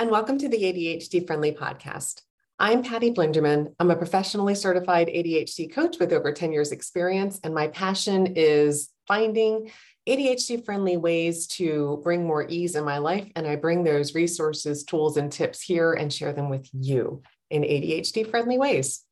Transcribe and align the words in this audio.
and 0.00 0.10
welcome 0.10 0.38
to 0.38 0.48
the 0.48 0.62
ADHD 0.62 1.26
Friendly 1.26 1.50
Podcast. 1.50 2.22
I'm 2.56 2.84
Patty 2.84 3.10
Blinderman. 3.12 3.74
I'm 3.80 3.90
a 3.90 3.96
professionally 3.96 4.54
certified 4.54 5.08
ADHD 5.08 5.72
coach 5.72 5.98
with 5.98 6.12
over 6.12 6.30
10 6.30 6.52
years' 6.52 6.70
experience, 6.70 7.40
and 7.42 7.52
my 7.52 7.66
passion 7.66 8.34
is 8.36 8.90
finding 9.08 9.72
ADHD 10.08 10.64
friendly 10.64 10.96
ways 10.96 11.48
to 11.48 12.00
bring 12.04 12.24
more 12.24 12.46
ease 12.48 12.76
in 12.76 12.84
my 12.84 12.98
life. 12.98 13.28
And 13.34 13.44
I 13.44 13.56
bring 13.56 13.82
those 13.82 14.14
resources, 14.14 14.84
tools, 14.84 15.16
and 15.16 15.32
tips 15.32 15.60
here 15.60 15.94
and 15.94 16.12
share 16.12 16.32
them 16.32 16.48
with 16.48 16.68
you 16.72 17.22
in 17.50 17.62
ADHD 17.62 18.30
friendly 18.30 18.56
ways. 18.56 19.04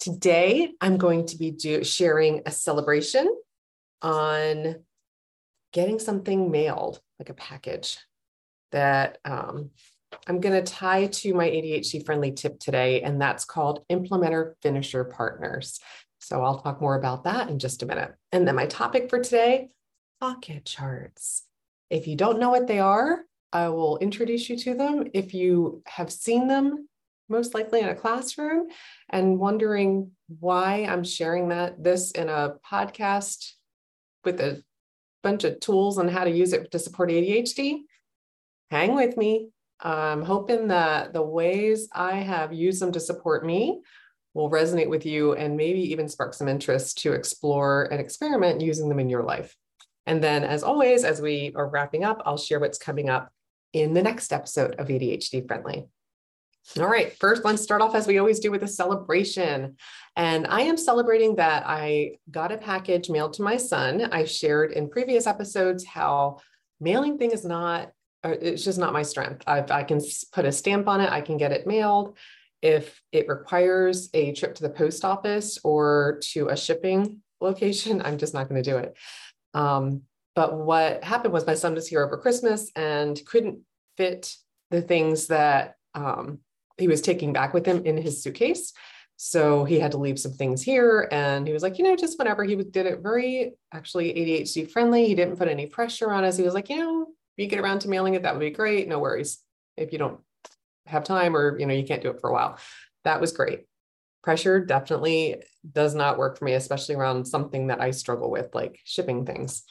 Today, 0.00 0.72
I'm 0.80 0.96
going 0.96 1.26
to 1.26 1.36
be 1.36 1.50
do, 1.50 1.84
sharing 1.84 2.40
a 2.46 2.50
celebration 2.50 3.28
on 4.00 4.76
getting 5.74 5.98
something 5.98 6.50
mailed, 6.50 6.98
like 7.18 7.28
a 7.28 7.34
package 7.34 7.98
that 8.72 9.18
um, 9.26 9.70
I'm 10.26 10.40
going 10.40 10.54
to 10.62 10.72
tie 10.72 11.06
to 11.06 11.34
my 11.34 11.48
ADHD 11.48 12.04
friendly 12.04 12.32
tip 12.32 12.58
today, 12.58 13.02
and 13.02 13.20
that's 13.20 13.44
called 13.44 13.84
Implementer 13.90 14.54
Finisher 14.62 15.04
Partners. 15.04 15.80
So 16.20 16.42
I'll 16.42 16.60
talk 16.60 16.80
more 16.80 16.96
about 16.96 17.24
that 17.24 17.50
in 17.50 17.58
just 17.58 17.82
a 17.82 17.86
minute. 17.86 18.14
And 18.32 18.48
then 18.48 18.54
my 18.54 18.66
topic 18.66 19.10
for 19.10 19.20
today 19.20 19.68
pocket 20.20 20.64
charts. 20.64 21.44
If 21.90 22.06
you 22.06 22.16
don't 22.16 22.38
know 22.38 22.50
what 22.50 22.66
they 22.66 22.78
are, 22.78 23.20
I 23.52 23.68
will 23.68 23.98
introduce 23.98 24.48
you 24.48 24.56
to 24.58 24.74
them. 24.74 25.08
If 25.12 25.34
you 25.34 25.82
have 25.86 26.10
seen 26.10 26.48
them, 26.48 26.88
most 27.28 27.54
likely 27.54 27.80
in 27.80 27.88
a 27.88 27.94
classroom, 27.94 28.68
and 29.10 29.38
wondering 29.38 30.12
why 30.40 30.86
I'm 30.88 31.04
sharing 31.04 31.48
that 31.50 31.82
this 31.82 32.10
in 32.10 32.28
a 32.28 32.54
podcast 32.70 33.52
with 34.24 34.40
a 34.40 34.62
bunch 35.22 35.44
of 35.44 35.60
tools 35.60 35.98
on 35.98 36.08
how 36.08 36.24
to 36.24 36.30
use 36.30 36.52
it 36.52 36.70
to 36.70 36.78
support 36.78 37.10
ADHD, 37.10 37.80
hang 38.70 38.94
with 38.94 39.16
me. 39.16 39.50
I'm 39.80 40.22
hoping 40.22 40.68
that 40.68 41.12
the 41.12 41.22
ways 41.22 41.88
I 41.92 42.14
have 42.16 42.52
used 42.52 42.80
them 42.80 42.92
to 42.92 43.00
support 43.00 43.44
me 43.44 43.80
will 44.32 44.50
resonate 44.50 44.88
with 44.88 45.06
you 45.06 45.34
and 45.34 45.56
maybe 45.56 45.80
even 45.92 46.08
spark 46.08 46.34
some 46.34 46.48
interest 46.48 46.98
to 46.98 47.12
explore 47.12 47.84
and 47.84 48.00
experiment 48.00 48.60
using 48.60 48.88
them 48.88 48.98
in 48.98 49.08
your 49.08 49.22
life. 49.22 49.56
And 50.06 50.22
then, 50.22 50.44
as 50.44 50.62
always, 50.62 51.04
as 51.04 51.20
we 51.20 51.52
are 51.56 51.68
wrapping 51.68 52.04
up, 52.04 52.22
I'll 52.26 52.36
share 52.36 52.60
what's 52.60 52.78
coming 52.78 53.08
up 53.08 53.32
in 53.72 53.94
the 53.94 54.02
next 54.02 54.32
episode 54.32 54.74
of 54.76 54.88
ADHD 54.88 55.46
Friendly. 55.46 55.86
All 56.78 56.88
right, 56.88 57.12
first, 57.18 57.44
let's 57.44 57.62
start 57.62 57.82
off 57.82 57.94
as 57.94 58.06
we 58.06 58.18
always 58.18 58.40
do 58.40 58.50
with 58.50 58.62
a 58.62 58.68
celebration. 58.68 59.76
And 60.16 60.46
I 60.46 60.62
am 60.62 60.78
celebrating 60.78 61.36
that 61.36 61.64
I 61.66 62.18
got 62.30 62.52
a 62.52 62.56
package 62.56 63.10
mailed 63.10 63.34
to 63.34 63.42
my 63.42 63.58
son. 63.58 64.08
I 64.12 64.24
shared 64.24 64.72
in 64.72 64.88
previous 64.88 65.26
episodes 65.26 65.84
how 65.84 66.38
mailing 66.80 67.18
thing 67.18 67.32
is 67.32 67.44
not 67.44 67.92
it's 68.30 68.64
just 68.64 68.78
not 68.78 68.92
my 68.92 69.02
strength. 69.02 69.42
I've, 69.46 69.70
I 69.70 69.82
can 69.84 70.00
put 70.32 70.44
a 70.44 70.52
stamp 70.52 70.88
on 70.88 71.00
it, 71.00 71.10
I 71.10 71.20
can 71.20 71.36
get 71.36 71.52
it 71.52 71.66
mailed. 71.66 72.16
If 72.62 73.02
it 73.12 73.28
requires 73.28 74.08
a 74.14 74.32
trip 74.32 74.54
to 74.54 74.62
the 74.62 74.70
post 74.70 75.04
office 75.04 75.58
or 75.62 76.20
to 76.32 76.48
a 76.48 76.56
shipping 76.56 77.20
location, 77.40 78.02
I'm 78.04 78.18
just 78.18 78.34
not 78.34 78.48
going 78.48 78.62
to 78.62 78.70
do 78.70 78.78
it. 78.78 78.96
Um, 79.52 80.02
but 80.34 80.56
what 80.56 81.04
happened 81.04 81.32
was 81.32 81.46
my 81.46 81.54
son 81.54 81.74
was 81.74 81.86
here 81.86 82.04
over 82.04 82.16
Christmas 82.16 82.70
and 82.74 83.20
couldn't 83.26 83.60
fit 83.96 84.34
the 84.70 84.82
things 84.82 85.28
that 85.28 85.76
um, 85.94 86.40
he 86.78 86.88
was 86.88 87.00
taking 87.00 87.32
back 87.32 87.54
with 87.54 87.66
him 87.66 87.84
in 87.84 87.96
his 87.96 88.22
suitcase. 88.22 88.72
So 89.16 89.64
he 89.64 89.78
had 89.78 89.92
to 89.92 89.98
leave 89.98 90.18
some 90.18 90.32
things 90.32 90.62
here. 90.62 91.08
And 91.12 91.46
he 91.46 91.52
was 91.52 91.62
like, 91.62 91.78
you 91.78 91.84
know, 91.84 91.94
just 91.94 92.18
whenever 92.18 92.42
he 92.42 92.56
did 92.56 92.86
it 92.86 93.00
very 93.00 93.52
actually 93.72 94.12
ADHD 94.12 94.68
friendly, 94.70 95.06
he 95.06 95.14
didn't 95.14 95.36
put 95.36 95.48
any 95.48 95.66
pressure 95.66 96.10
on 96.10 96.24
us. 96.24 96.36
He 96.36 96.42
was 96.42 96.54
like, 96.54 96.68
you 96.68 96.78
know, 96.78 97.06
you 97.36 97.46
get 97.46 97.60
around 97.60 97.80
to 97.80 97.88
mailing 97.88 98.14
it, 98.14 98.22
that 98.22 98.34
would 98.34 98.40
be 98.40 98.50
great. 98.50 98.88
No 98.88 98.98
worries. 98.98 99.38
If 99.76 99.92
you 99.92 99.98
don't 99.98 100.20
have 100.86 101.04
time 101.04 101.36
or, 101.36 101.58
you 101.58 101.66
know, 101.66 101.74
you 101.74 101.86
can't 101.86 102.02
do 102.02 102.10
it 102.10 102.20
for 102.20 102.30
a 102.30 102.32
while, 102.32 102.58
that 103.04 103.20
was 103.20 103.32
great. 103.32 103.64
Pressure 104.22 104.64
definitely 104.64 105.42
does 105.70 105.94
not 105.94 106.18
work 106.18 106.38
for 106.38 106.44
me, 106.44 106.54
especially 106.54 106.94
around 106.94 107.26
something 107.26 107.68
that 107.68 107.80
I 107.80 107.90
struggle 107.90 108.30
with, 108.30 108.54
like 108.54 108.78
shipping 108.84 109.26
things. 109.26 109.64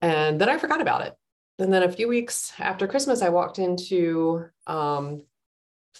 And 0.00 0.40
then 0.40 0.48
I 0.48 0.58
forgot 0.58 0.80
about 0.80 1.02
it. 1.02 1.14
And 1.58 1.72
then 1.72 1.82
a 1.82 1.92
few 1.92 2.08
weeks 2.08 2.52
after 2.58 2.86
Christmas, 2.86 3.20
I 3.20 3.30
walked 3.30 3.58
into 3.58 4.46
um, 4.66 5.22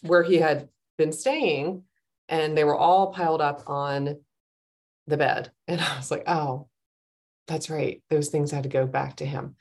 where 0.03 0.23
he 0.23 0.37
had 0.37 0.69
been 0.97 1.13
staying, 1.13 1.83
and 2.29 2.57
they 2.57 2.65
were 2.65 2.77
all 2.77 3.13
piled 3.13 3.41
up 3.41 3.65
on 3.67 4.21
the 5.07 5.17
bed. 5.17 5.51
And 5.67 5.81
I 5.81 5.97
was 5.97 6.11
like, 6.11 6.25
oh, 6.29 6.69
that's 7.49 7.71
right. 7.71 8.03
Those 8.11 8.29
things 8.29 8.51
had 8.51 8.65
to 8.65 8.69
go 8.69 8.87
back 8.87 9.17
to 9.17 9.27
him. 9.27 9.57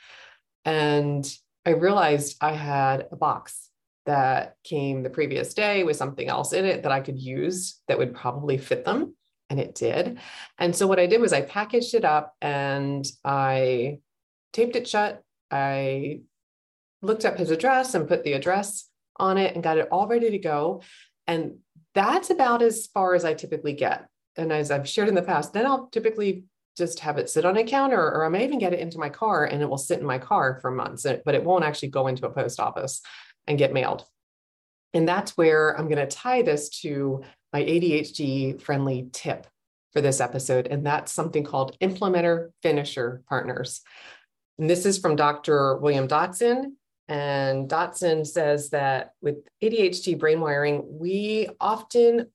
And 0.67 1.25
I 1.65 1.71
realized 1.71 2.37
I 2.41 2.51
had 2.51 3.07
a 3.09 3.15
box 3.15 3.69
that 4.05 4.57
came 4.65 5.01
the 5.01 5.09
previous 5.09 5.53
day 5.53 5.83
with 5.83 5.95
something 5.95 6.27
else 6.27 6.51
in 6.51 6.65
it 6.65 6.83
that 6.83 6.91
I 6.91 6.99
could 6.99 7.17
use 7.17 7.79
that 7.87 7.97
would 7.97 8.13
probably 8.13 8.57
fit 8.57 8.83
them. 8.83 9.15
And 9.49 9.61
it 9.61 9.75
did. 9.75 10.19
And 10.59 10.75
so 10.75 10.85
what 10.85 10.99
I 10.99 11.07
did 11.07 11.21
was 11.21 11.31
I 11.31 11.41
packaged 11.41 11.93
it 11.93 12.03
up 12.03 12.35
and 12.41 13.09
I 13.23 13.99
taped 14.51 14.75
it 14.75 14.89
shut. 14.89 15.23
I 15.49 16.19
looked 17.01 17.23
up 17.23 17.37
his 17.37 17.49
address 17.49 17.95
and 17.95 18.09
put 18.09 18.25
the 18.25 18.33
address 18.33 18.89
on 19.15 19.37
it 19.37 19.55
and 19.55 19.63
got 19.63 19.77
it 19.77 19.87
all 19.89 20.07
ready 20.07 20.31
to 20.31 20.37
go. 20.37 20.81
And 21.27 21.59
that's 21.95 22.29
about 22.29 22.61
as 22.61 22.87
far 22.87 23.15
as 23.15 23.23
I 23.23 23.33
typically 23.33 23.73
get. 23.73 24.07
And 24.35 24.51
as 24.51 24.69
I've 24.69 24.87
shared 24.87 25.07
in 25.07 25.15
the 25.15 25.21
past, 25.21 25.53
then 25.53 25.65
I'll 25.65 25.87
typically 25.87 26.43
just 26.77 26.99
have 26.99 27.17
it 27.17 27.29
sit 27.29 27.45
on 27.45 27.57
a 27.57 27.63
counter 27.63 27.99
or 27.99 28.25
I 28.25 28.29
may 28.29 28.43
even 28.43 28.59
get 28.59 28.73
it 28.73 28.79
into 28.79 28.99
my 28.99 29.09
car 29.09 29.45
and 29.45 29.61
it 29.61 29.69
will 29.69 29.77
sit 29.77 29.99
in 29.99 30.05
my 30.05 30.19
car 30.19 30.59
for 30.61 30.71
months, 30.71 31.05
but 31.25 31.35
it 31.35 31.43
won't 31.43 31.65
actually 31.65 31.89
go 31.89 32.07
into 32.07 32.25
a 32.27 32.31
post 32.31 32.59
office 32.59 33.01
and 33.47 33.57
get 33.57 33.73
mailed. 33.73 34.05
And 34.93 35.07
that's 35.07 35.35
where 35.35 35.77
I'm 35.77 35.89
going 35.89 35.97
to 35.97 36.07
tie 36.07 36.41
this 36.41 36.69
to 36.81 37.23
my 37.53 37.63
ADHD 37.63 38.61
friendly 38.61 39.09
tip 39.11 39.47
for 39.93 40.01
this 40.01 40.21
episode. 40.21 40.67
And 40.67 40.85
that's 40.85 41.11
something 41.11 41.43
called 41.43 41.77
implementer 41.79 42.49
finisher 42.61 43.23
partners. 43.27 43.81
And 44.59 44.69
this 44.69 44.85
is 44.85 44.97
from 44.97 45.15
Dr. 45.15 45.77
William 45.77 46.07
Dodson. 46.07 46.77
And 47.07 47.69
Dodson 47.69 48.25
says 48.25 48.71
that 48.71 49.11
with 49.21 49.37
ADHD 49.63 50.19
brain 50.19 50.41
wiring, 50.41 50.83
we 50.87 51.49
often 51.59 52.27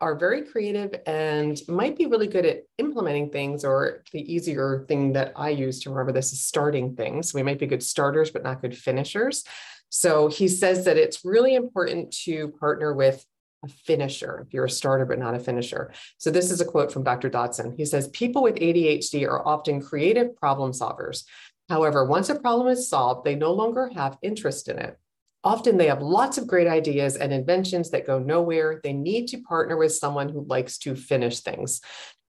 are 0.00 0.14
very 0.16 0.42
creative 0.42 0.94
and 1.06 1.60
might 1.68 1.96
be 1.96 2.06
really 2.06 2.26
good 2.26 2.46
at 2.46 2.62
implementing 2.78 3.30
things 3.30 3.64
or 3.64 4.02
the 4.12 4.32
easier 4.32 4.84
thing 4.88 5.12
that 5.12 5.32
i 5.36 5.50
use 5.50 5.80
to 5.80 5.90
remember 5.90 6.12
this 6.12 6.32
is 6.32 6.40
starting 6.40 6.96
things. 6.96 7.34
We 7.34 7.42
might 7.42 7.58
be 7.58 7.66
good 7.66 7.82
starters 7.82 8.30
but 8.30 8.42
not 8.42 8.62
good 8.62 8.76
finishers. 8.76 9.44
So 9.88 10.28
he 10.28 10.48
says 10.48 10.84
that 10.84 10.96
it's 10.96 11.24
really 11.24 11.54
important 11.54 12.12
to 12.24 12.48
partner 12.60 12.94
with 12.94 13.24
a 13.62 13.68
finisher 13.68 14.44
if 14.46 14.54
you're 14.54 14.64
a 14.64 14.70
starter 14.70 15.04
but 15.04 15.18
not 15.18 15.34
a 15.34 15.38
finisher. 15.38 15.92
So 16.16 16.30
this 16.30 16.50
is 16.50 16.60
a 16.60 16.64
quote 16.64 16.90
from 16.90 17.04
dr 17.04 17.28
dodson. 17.28 17.74
He 17.76 17.84
says 17.84 18.08
people 18.08 18.42
with 18.42 18.56
adhd 18.56 19.28
are 19.28 19.46
often 19.46 19.82
creative 19.82 20.34
problem 20.36 20.72
solvers. 20.72 21.24
However 21.68 22.04
once 22.04 22.30
a 22.30 22.40
problem 22.40 22.68
is 22.68 22.88
solved 22.88 23.24
they 23.24 23.34
no 23.34 23.52
longer 23.52 23.90
have 23.94 24.16
interest 24.22 24.68
in 24.68 24.78
it 24.78 24.98
Often 25.42 25.78
they 25.78 25.86
have 25.86 26.02
lots 26.02 26.36
of 26.36 26.46
great 26.46 26.66
ideas 26.66 27.16
and 27.16 27.32
inventions 27.32 27.90
that 27.90 28.06
go 28.06 28.18
nowhere. 28.18 28.80
They 28.82 28.92
need 28.92 29.28
to 29.28 29.40
partner 29.40 29.76
with 29.76 29.94
someone 29.94 30.28
who 30.28 30.44
likes 30.46 30.76
to 30.78 30.94
finish 30.94 31.40
things. 31.40 31.80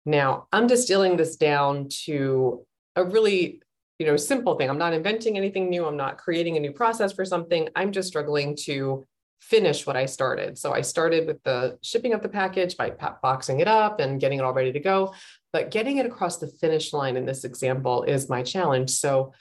Now, 0.06 0.48
I'm 0.52 0.68
distilling 0.68 1.18
this 1.18 1.36
down 1.36 1.88
to 2.06 2.66
a 2.96 3.04
really 3.04 3.62
you 4.00 4.06
know 4.06 4.18
simple 4.18 4.56
thing. 4.56 4.70
I'm 4.70 4.78
not 4.78 4.94
inventing 4.94 5.38
anything 5.38 5.70
new. 5.70 5.86
I'm 5.86 5.98
not 5.98 6.18
creating 6.18 6.58
a 6.58 6.60
new 6.60 6.72
process 6.72 7.14
for 7.14 7.26
something. 7.26 7.70
I'm 7.76 7.92
just 7.92 8.08
struggling 8.08 8.56
to 8.64 9.06
finish 9.40 9.86
what 9.86 9.96
i 9.96 10.06
started. 10.06 10.58
So 10.58 10.74
i 10.74 10.82
started 10.82 11.28
with 11.28 11.42
the 11.44 11.78
shipping 11.84 12.14
of 12.14 12.24
the 12.24 12.30
package 12.30 12.76
by 12.76 12.92
boxing 13.22 13.60
it 13.60 13.68
up 13.68 14.00
and 14.00 14.20
getting 14.20 14.40
it 14.40 14.42
all 14.42 14.54
ready 14.54 14.72
to 14.72 14.80
go. 14.80 15.14
But 15.54 15.70
getting 15.70 15.98
it 15.98 16.08
across 16.08 16.38
the 16.38 16.48
finish 16.48 16.92
line 16.92 17.16
in 17.16 17.26
this 17.26 17.44
example 17.44 18.04
is 18.04 18.30
my 18.30 18.44
challenge. 18.44 18.90
So 18.92 19.34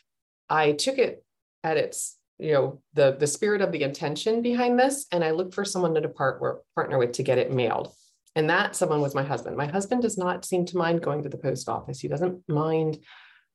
i 0.48 0.72
took 0.72 0.98
it 0.98 1.24
at 1.64 1.76
its 1.76 2.16
you 2.38 2.52
know 2.52 2.82
the 2.94 3.16
the 3.18 3.26
spirit 3.26 3.62
of 3.62 3.72
the 3.72 3.82
intention 3.82 4.42
behind 4.42 4.78
this 4.78 5.06
and 5.10 5.24
i 5.24 5.30
looked 5.30 5.54
for 5.54 5.64
someone 5.64 5.94
to 5.94 6.00
depart 6.00 6.40
work, 6.40 6.62
partner 6.74 6.98
with 6.98 7.12
to 7.12 7.22
get 7.22 7.38
it 7.38 7.52
mailed. 7.52 7.92
And 8.34 8.50
that 8.50 8.76
someone 8.76 9.00
was 9.00 9.14
my 9.14 9.22
husband. 9.22 9.56
My 9.56 9.66
husband 9.66 10.02
does 10.02 10.18
not 10.18 10.44
seem 10.44 10.66
to 10.66 10.76
mind 10.76 11.00
going 11.00 11.22
to 11.22 11.30
the 11.30 11.38
post 11.38 11.70
office. 11.70 12.00
He 12.00 12.08
doesn't 12.08 12.46
mind 12.46 12.98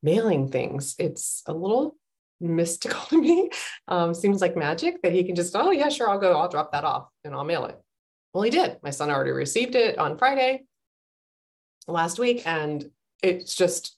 mailing 0.01 0.49
things. 0.49 0.95
It's 0.97 1.43
a 1.45 1.53
little 1.53 1.95
mystical 2.39 2.99
to 3.09 3.21
me. 3.21 3.51
Um, 3.87 4.15
seems 4.15 4.41
like 4.41 4.57
magic 4.57 5.03
that 5.03 5.13
he 5.13 5.23
can 5.23 5.35
just 5.35 5.55
oh 5.55 5.69
yeah 5.69 5.89
sure 5.89 6.09
i'll 6.09 6.19
go 6.19 6.33
i'll 6.33 6.49
drop 6.49 6.71
that 6.71 6.83
off 6.83 7.09
and 7.23 7.35
i'll 7.35 7.43
mail 7.43 7.65
it. 7.65 7.79
Well 8.33 8.43
he 8.43 8.49
did. 8.49 8.77
My 8.81 8.89
son 8.89 9.11
already 9.11 9.31
received 9.31 9.75
it 9.75 9.99
on 9.99 10.17
friday 10.17 10.63
last 11.87 12.19
week 12.19 12.41
and 12.45 12.89
it's 13.21 13.55
just 13.55 13.97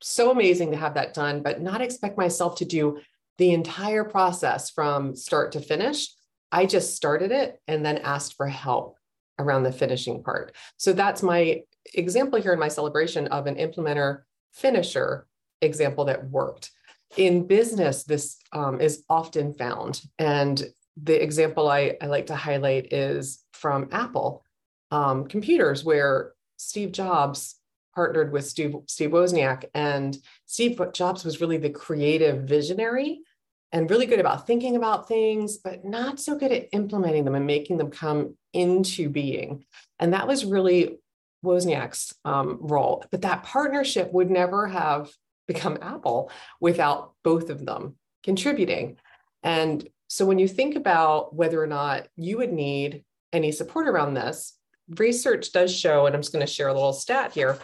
so 0.00 0.30
amazing 0.30 0.72
to 0.72 0.76
have 0.76 0.94
that 0.94 1.14
done 1.14 1.42
but 1.42 1.60
not 1.60 1.80
expect 1.80 2.18
myself 2.18 2.56
to 2.56 2.64
do 2.64 2.98
the 3.42 3.50
entire 3.50 4.04
process 4.04 4.70
from 4.70 5.16
start 5.16 5.50
to 5.50 5.60
finish. 5.60 6.14
I 6.52 6.64
just 6.64 6.94
started 6.94 7.32
it 7.32 7.60
and 7.66 7.84
then 7.84 7.98
asked 7.98 8.34
for 8.36 8.46
help 8.46 8.98
around 9.36 9.64
the 9.64 9.72
finishing 9.72 10.22
part. 10.22 10.54
So 10.76 10.92
that's 10.92 11.24
my 11.24 11.62
example 11.92 12.40
here 12.40 12.52
in 12.52 12.60
my 12.60 12.68
celebration 12.68 13.26
of 13.26 13.48
an 13.48 13.56
implementer 13.56 14.20
finisher 14.52 15.26
example 15.60 16.04
that 16.04 16.30
worked. 16.30 16.70
In 17.16 17.48
business, 17.48 18.04
this 18.04 18.38
um, 18.52 18.80
is 18.80 19.02
often 19.10 19.54
found. 19.54 20.02
And 20.20 20.62
the 21.02 21.20
example 21.20 21.68
I, 21.68 21.96
I 22.00 22.06
like 22.06 22.26
to 22.26 22.36
highlight 22.36 22.92
is 22.92 23.42
from 23.54 23.88
Apple 23.90 24.44
um, 24.92 25.26
computers, 25.26 25.82
where 25.82 26.34
Steve 26.58 26.92
Jobs 26.92 27.56
partnered 27.92 28.30
with 28.32 28.46
Steve, 28.46 28.76
Steve 28.86 29.10
Wozniak, 29.10 29.64
and 29.74 30.16
Steve 30.46 30.80
Jobs 30.92 31.24
was 31.24 31.40
really 31.40 31.56
the 31.56 31.70
creative 31.70 32.44
visionary 32.44 33.22
and 33.72 33.90
really 33.90 34.06
good 34.06 34.20
about 34.20 34.46
thinking 34.46 34.76
about 34.76 35.08
things, 35.08 35.56
but 35.56 35.84
not 35.84 36.20
so 36.20 36.36
good 36.36 36.52
at 36.52 36.68
implementing 36.72 37.24
them 37.24 37.34
and 37.34 37.46
making 37.46 37.78
them 37.78 37.90
come 37.90 38.36
into 38.52 39.08
being. 39.08 39.64
And 39.98 40.12
that 40.12 40.28
was 40.28 40.44
really 40.44 40.98
Wozniak's 41.44 42.14
um, 42.24 42.58
role. 42.60 43.04
But 43.10 43.22
that 43.22 43.42
partnership 43.42 44.12
would 44.12 44.30
never 44.30 44.66
have 44.68 45.10
become 45.48 45.78
Apple 45.80 46.30
without 46.60 47.14
both 47.24 47.50
of 47.50 47.64
them 47.64 47.96
contributing. 48.22 48.98
And 49.42 49.88
so 50.08 50.26
when 50.26 50.38
you 50.38 50.46
think 50.46 50.76
about 50.76 51.34
whether 51.34 51.60
or 51.60 51.66
not 51.66 52.06
you 52.16 52.38
would 52.38 52.52
need 52.52 53.04
any 53.32 53.50
support 53.50 53.88
around 53.88 54.14
this, 54.14 54.56
research 54.96 55.52
does 55.52 55.74
show, 55.74 56.06
and 56.06 56.14
I'm 56.14 56.20
just 56.20 56.32
going 56.32 56.46
to 56.46 56.52
share 56.52 56.68
a 56.68 56.74
little 56.74 56.92
stat 56.92 57.32
here, 57.32 57.58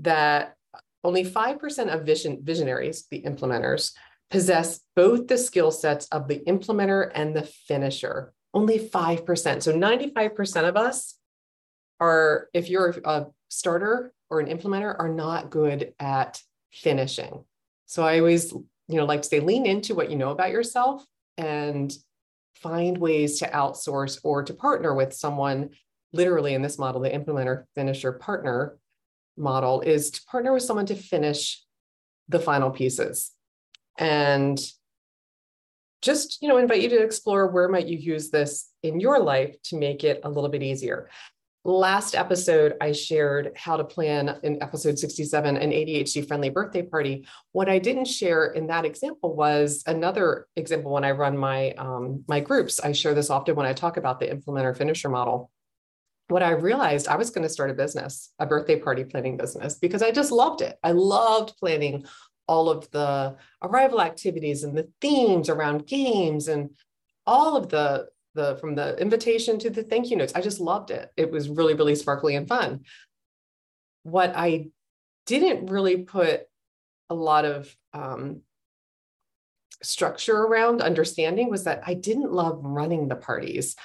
that 0.00 0.54
only 1.04 1.24
5% 1.24 1.92
of 1.92 2.06
vision, 2.06 2.38
visionaries, 2.42 3.06
the 3.10 3.22
implementers, 3.22 3.92
possess 4.30 4.80
both 4.96 5.28
the 5.28 5.38
skill 5.38 5.70
sets 5.70 6.06
of 6.08 6.28
the 6.28 6.40
implementer 6.46 7.10
and 7.14 7.36
the 7.36 7.42
finisher. 7.42 8.32
Only 8.54 8.78
5%. 8.78 9.62
So 9.62 9.72
95% 9.72 10.68
of 10.68 10.76
us 10.76 11.18
are, 12.00 12.48
if 12.52 12.68
you're 12.68 12.94
a 13.04 13.26
starter 13.48 14.12
or 14.30 14.40
an 14.40 14.46
implementer, 14.46 14.94
are 14.98 15.08
not 15.08 15.50
good 15.50 15.92
at 15.98 16.40
finishing. 16.72 17.44
So 17.86 18.04
I 18.04 18.18
always, 18.18 18.52
you 18.52 18.96
know, 18.96 19.04
like 19.04 19.22
to 19.22 19.28
say 19.28 19.40
lean 19.40 19.66
into 19.66 19.94
what 19.94 20.10
you 20.10 20.16
know 20.16 20.30
about 20.30 20.50
yourself 20.50 21.04
and 21.36 21.92
find 22.54 22.96
ways 22.98 23.38
to 23.40 23.48
outsource 23.48 24.18
or 24.22 24.42
to 24.44 24.54
partner 24.54 24.94
with 24.94 25.12
someone 25.12 25.70
literally 26.12 26.54
in 26.54 26.62
this 26.62 26.78
model 26.78 27.00
the 27.00 27.10
implementer 27.10 27.64
finisher 27.74 28.12
partner 28.12 28.78
model 29.36 29.80
is 29.80 30.10
to 30.10 30.22
partner 30.24 30.52
with 30.52 30.62
someone 30.62 30.86
to 30.86 30.94
finish 30.94 31.62
the 32.28 32.38
final 32.38 32.70
pieces 32.70 33.32
and 33.98 34.58
just 36.02 36.42
you 36.42 36.48
know 36.48 36.58
invite 36.58 36.82
you 36.82 36.88
to 36.88 37.02
explore 37.02 37.46
where 37.46 37.68
might 37.68 37.86
you 37.86 37.96
use 37.96 38.30
this 38.30 38.70
in 38.82 39.00
your 39.00 39.20
life 39.20 39.56
to 39.62 39.78
make 39.78 40.04
it 40.04 40.20
a 40.24 40.28
little 40.28 40.50
bit 40.50 40.62
easier. 40.62 41.08
Last 41.64 42.16
episode 42.16 42.74
i 42.80 42.90
shared 42.90 43.52
how 43.56 43.76
to 43.76 43.84
plan 43.84 44.36
in 44.42 44.60
episode 44.60 44.98
67 44.98 45.56
an 45.56 45.70
adhd 45.70 46.26
friendly 46.26 46.50
birthday 46.50 46.82
party. 46.82 47.26
What 47.52 47.68
i 47.68 47.78
didn't 47.78 48.06
share 48.06 48.46
in 48.46 48.66
that 48.66 48.84
example 48.84 49.36
was 49.36 49.84
another 49.86 50.48
example 50.56 50.90
when 50.92 51.04
i 51.04 51.12
run 51.12 51.36
my 51.36 51.70
um, 51.72 52.24
my 52.26 52.40
groups. 52.40 52.80
I 52.80 52.90
share 52.90 53.14
this 53.14 53.30
often 53.30 53.54
when 53.54 53.66
i 53.66 53.72
talk 53.72 53.96
about 53.96 54.18
the 54.18 54.26
implementer 54.26 54.76
finisher 54.76 55.08
model. 55.08 55.50
What 56.28 56.42
I 56.42 56.50
realized 56.52 57.08
I 57.08 57.16
was 57.16 57.30
going 57.30 57.42
to 57.42 57.52
start 57.52 57.70
a 57.70 57.74
business, 57.74 58.32
a 58.38 58.46
birthday 58.46 58.78
party 58.80 59.04
planning 59.04 59.36
business, 59.36 59.74
because 59.74 60.02
I 60.02 60.12
just 60.12 60.32
loved 60.32 60.62
it. 60.62 60.78
I 60.82 60.92
loved 60.92 61.54
planning 61.58 62.06
all 62.52 62.68
of 62.68 62.90
the 62.90 63.34
arrival 63.62 64.02
activities 64.02 64.62
and 64.62 64.76
the 64.76 64.88
themes 65.00 65.48
around 65.48 65.86
games 65.86 66.48
and 66.48 66.70
all 67.26 67.56
of 67.56 67.70
the 67.70 68.08
the 68.34 68.56
from 68.60 68.74
the 68.74 68.96
invitation 68.98 69.58
to 69.58 69.70
the 69.70 69.82
thank 69.82 70.10
you 70.10 70.16
notes. 70.16 70.34
I 70.34 70.42
just 70.42 70.60
loved 70.60 70.90
it. 70.90 71.10
It 71.16 71.30
was 71.30 71.48
really 71.48 71.74
really 71.74 71.94
sparkly 71.94 72.36
and 72.36 72.46
fun. 72.46 72.80
What 74.02 74.32
I 74.36 74.68
didn't 75.24 75.70
really 75.70 75.98
put 75.98 76.42
a 77.08 77.14
lot 77.14 77.46
of 77.46 77.74
um, 77.94 78.42
structure 79.82 80.36
around 80.36 80.82
understanding 80.82 81.48
was 81.48 81.64
that 81.64 81.82
I 81.86 81.94
didn't 81.94 82.32
love 82.32 82.60
running 82.62 83.08
the 83.08 83.16
parties. 83.16 83.76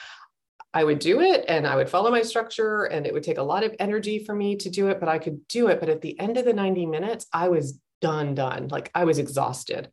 I 0.74 0.84
would 0.84 1.00
do 1.00 1.22
it 1.22 1.46
and 1.48 1.66
I 1.66 1.76
would 1.78 1.90
follow 1.90 2.12
my 2.12 2.22
structure 2.22 2.84
and 2.84 3.08
it 3.08 3.14
would 3.14 3.24
take 3.24 3.38
a 3.38 3.50
lot 3.54 3.64
of 3.64 3.76
energy 3.80 4.20
for 4.26 4.36
me 4.36 4.58
to 4.58 4.70
do 4.70 4.90
it, 4.90 5.00
but 5.00 5.10
I 5.10 5.20
could 5.20 5.48
do 5.48 5.68
it. 5.68 5.80
But 5.80 5.90
at 5.90 6.02
the 6.02 6.20
end 6.20 6.38
of 6.38 6.46
the 6.46 6.54
90 6.54 6.86
minutes, 6.86 7.26
I 7.34 7.48
was 7.48 7.80
done, 8.02 8.36
done. 8.36 8.68
Like 8.70 8.92
I 8.94 9.06
was 9.06 9.20
exhausted. 9.20 9.90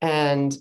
And 0.00 0.56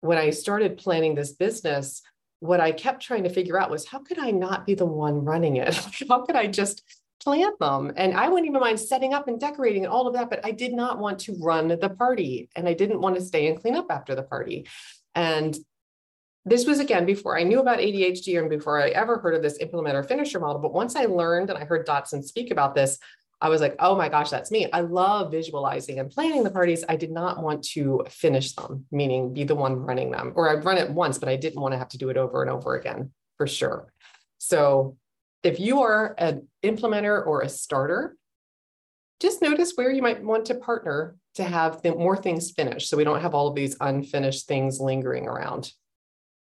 when 0.00 0.18
I 0.18 0.30
started 0.30 0.78
planning 0.78 1.14
this 1.14 1.32
business, 1.32 2.02
what 2.40 2.60
I 2.60 2.72
kept 2.72 3.02
trying 3.02 3.24
to 3.24 3.30
figure 3.30 3.60
out 3.60 3.70
was 3.70 3.86
how 3.86 3.98
could 3.98 4.18
I 4.18 4.30
not 4.30 4.64
be 4.64 4.74
the 4.74 4.86
one 4.86 5.24
running 5.24 5.56
it? 5.56 5.74
how 6.08 6.24
could 6.24 6.36
I 6.36 6.46
just 6.46 6.82
plan 7.20 7.50
them? 7.58 7.92
And 7.96 8.16
I 8.16 8.28
wouldn't 8.28 8.48
even 8.48 8.60
mind 8.60 8.78
setting 8.78 9.12
up 9.12 9.28
and 9.28 9.40
decorating 9.40 9.84
and 9.84 9.92
all 9.92 10.06
of 10.06 10.14
that, 10.14 10.30
but 10.30 10.44
I 10.44 10.52
did 10.52 10.72
not 10.72 10.98
want 10.98 11.18
to 11.20 11.36
run 11.40 11.68
the 11.68 11.90
party 11.98 12.48
and 12.54 12.68
I 12.68 12.74
didn't 12.74 13.00
want 13.00 13.16
to 13.16 13.22
stay 13.22 13.48
and 13.48 13.60
clean 13.60 13.74
up 13.74 13.86
after 13.90 14.14
the 14.14 14.22
party. 14.22 14.68
And 15.14 15.56
this 16.44 16.66
was 16.66 16.78
again 16.78 17.04
before 17.04 17.38
I 17.38 17.42
knew 17.42 17.60
about 17.60 17.78
ADHD 17.78 18.38
and 18.38 18.48
before 18.48 18.80
I 18.80 18.88
ever 18.90 19.18
heard 19.18 19.34
of 19.34 19.42
this 19.42 19.58
implementer 19.58 20.06
finisher 20.06 20.40
model. 20.40 20.62
But 20.62 20.72
once 20.72 20.96
I 20.96 21.04
learned 21.04 21.50
and 21.50 21.58
I 21.58 21.64
heard 21.64 21.84
Dodson 21.84 22.22
speak 22.22 22.50
about 22.50 22.74
this, 22.74 22.98
I 23.40 23.48
was 23.48 23.60
like, 23.60 23.76
oh 23.78 23.96
my 23.96 24.08
gosh, 24.08 24.30
that's 24.30 24.50
me. 24.50 24.68
I 24.72 24.80
love 24.80 25.30
visualizing 25.30 26.00
and 26.00 26.10
planning 26.10 26.42
the 26.42 26.50
parties. 26.50 26.84
I 26.88 26.96
did 26.96 27.12
not 27.12 27.42
want 27.42 27.62
to 27.66 28.04
finish 28.10 28.54
them, 28.54 28.86
meaning 28.90 29.32
be 29.32 29.44
the 29.44 29.54
one 29.54 29.76
running 29.76 30.10
them. 30.10 30.32
Or 30.34 30.50
I'd 30.50 30.64
run 30.64 30.78
it 30.78 30.90
once, 30.90 31.18
but 31.18 31.28
I 31.28 31.36
didn't 31.36 31.60
want 31.60 31.72
to 31.72 31.78
have 31.78 31.88
to 31.90 31.98
do 31.98 32.08
it 32.08 32.16
over 32.16 32.42
and 32.42 32.50
over 32.50 32.74
again 32.74 33.12
for 33.36 33.46
sure. 33.46 33.92
So 34.38 34.96
if 35.44 35.60
you 35.60 35.82
are 35.82 36.14
an 36.18 36.48
implementer 36.64 37.24
or 37.24 37.42
a 37.42 37.48
starter, 37.48 38.16
just 39.20 39.40
notice 39.40 39.72
where 39.76 39.90
you 39.90 40.02
might 40.02 40.22
want 40.22 40.46
to 40.46 40.54
partner 40.54 41.16
to 41.36 41.44
have 41.44 41.84
more 41.84 42.16
things 42.16 42.50
finished 42.50 42.88
so 42.88 42.96
we 42.96 43.04
don't 43.04 43.20
have 43.20 43.34
all 43.34 43.48
of 43.48 43.54
these 43.54 43.76
unfinished 43.80 44.46
things 44.48 44.80
lingering 44.80 45.26
around 45.26 45.72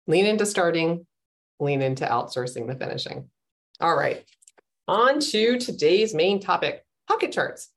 lean 0.07 0.27
into 0.27 0.47
starting, 0.47 1.07
lean 1.61 1.83
into 1.83 2.05
outsourcing 2.05 2.67
the 2.67 2.75
finishing. 2.75 3.31
All 3.81 3.95
right, 3.95 4.25
on 4.89 5.21
to 5.21 5.59
today's 5.59 6.15
main 6.15 6.41
topic 6.41 6.85
pocket 7.09 7.33
charts. 7.33 7.69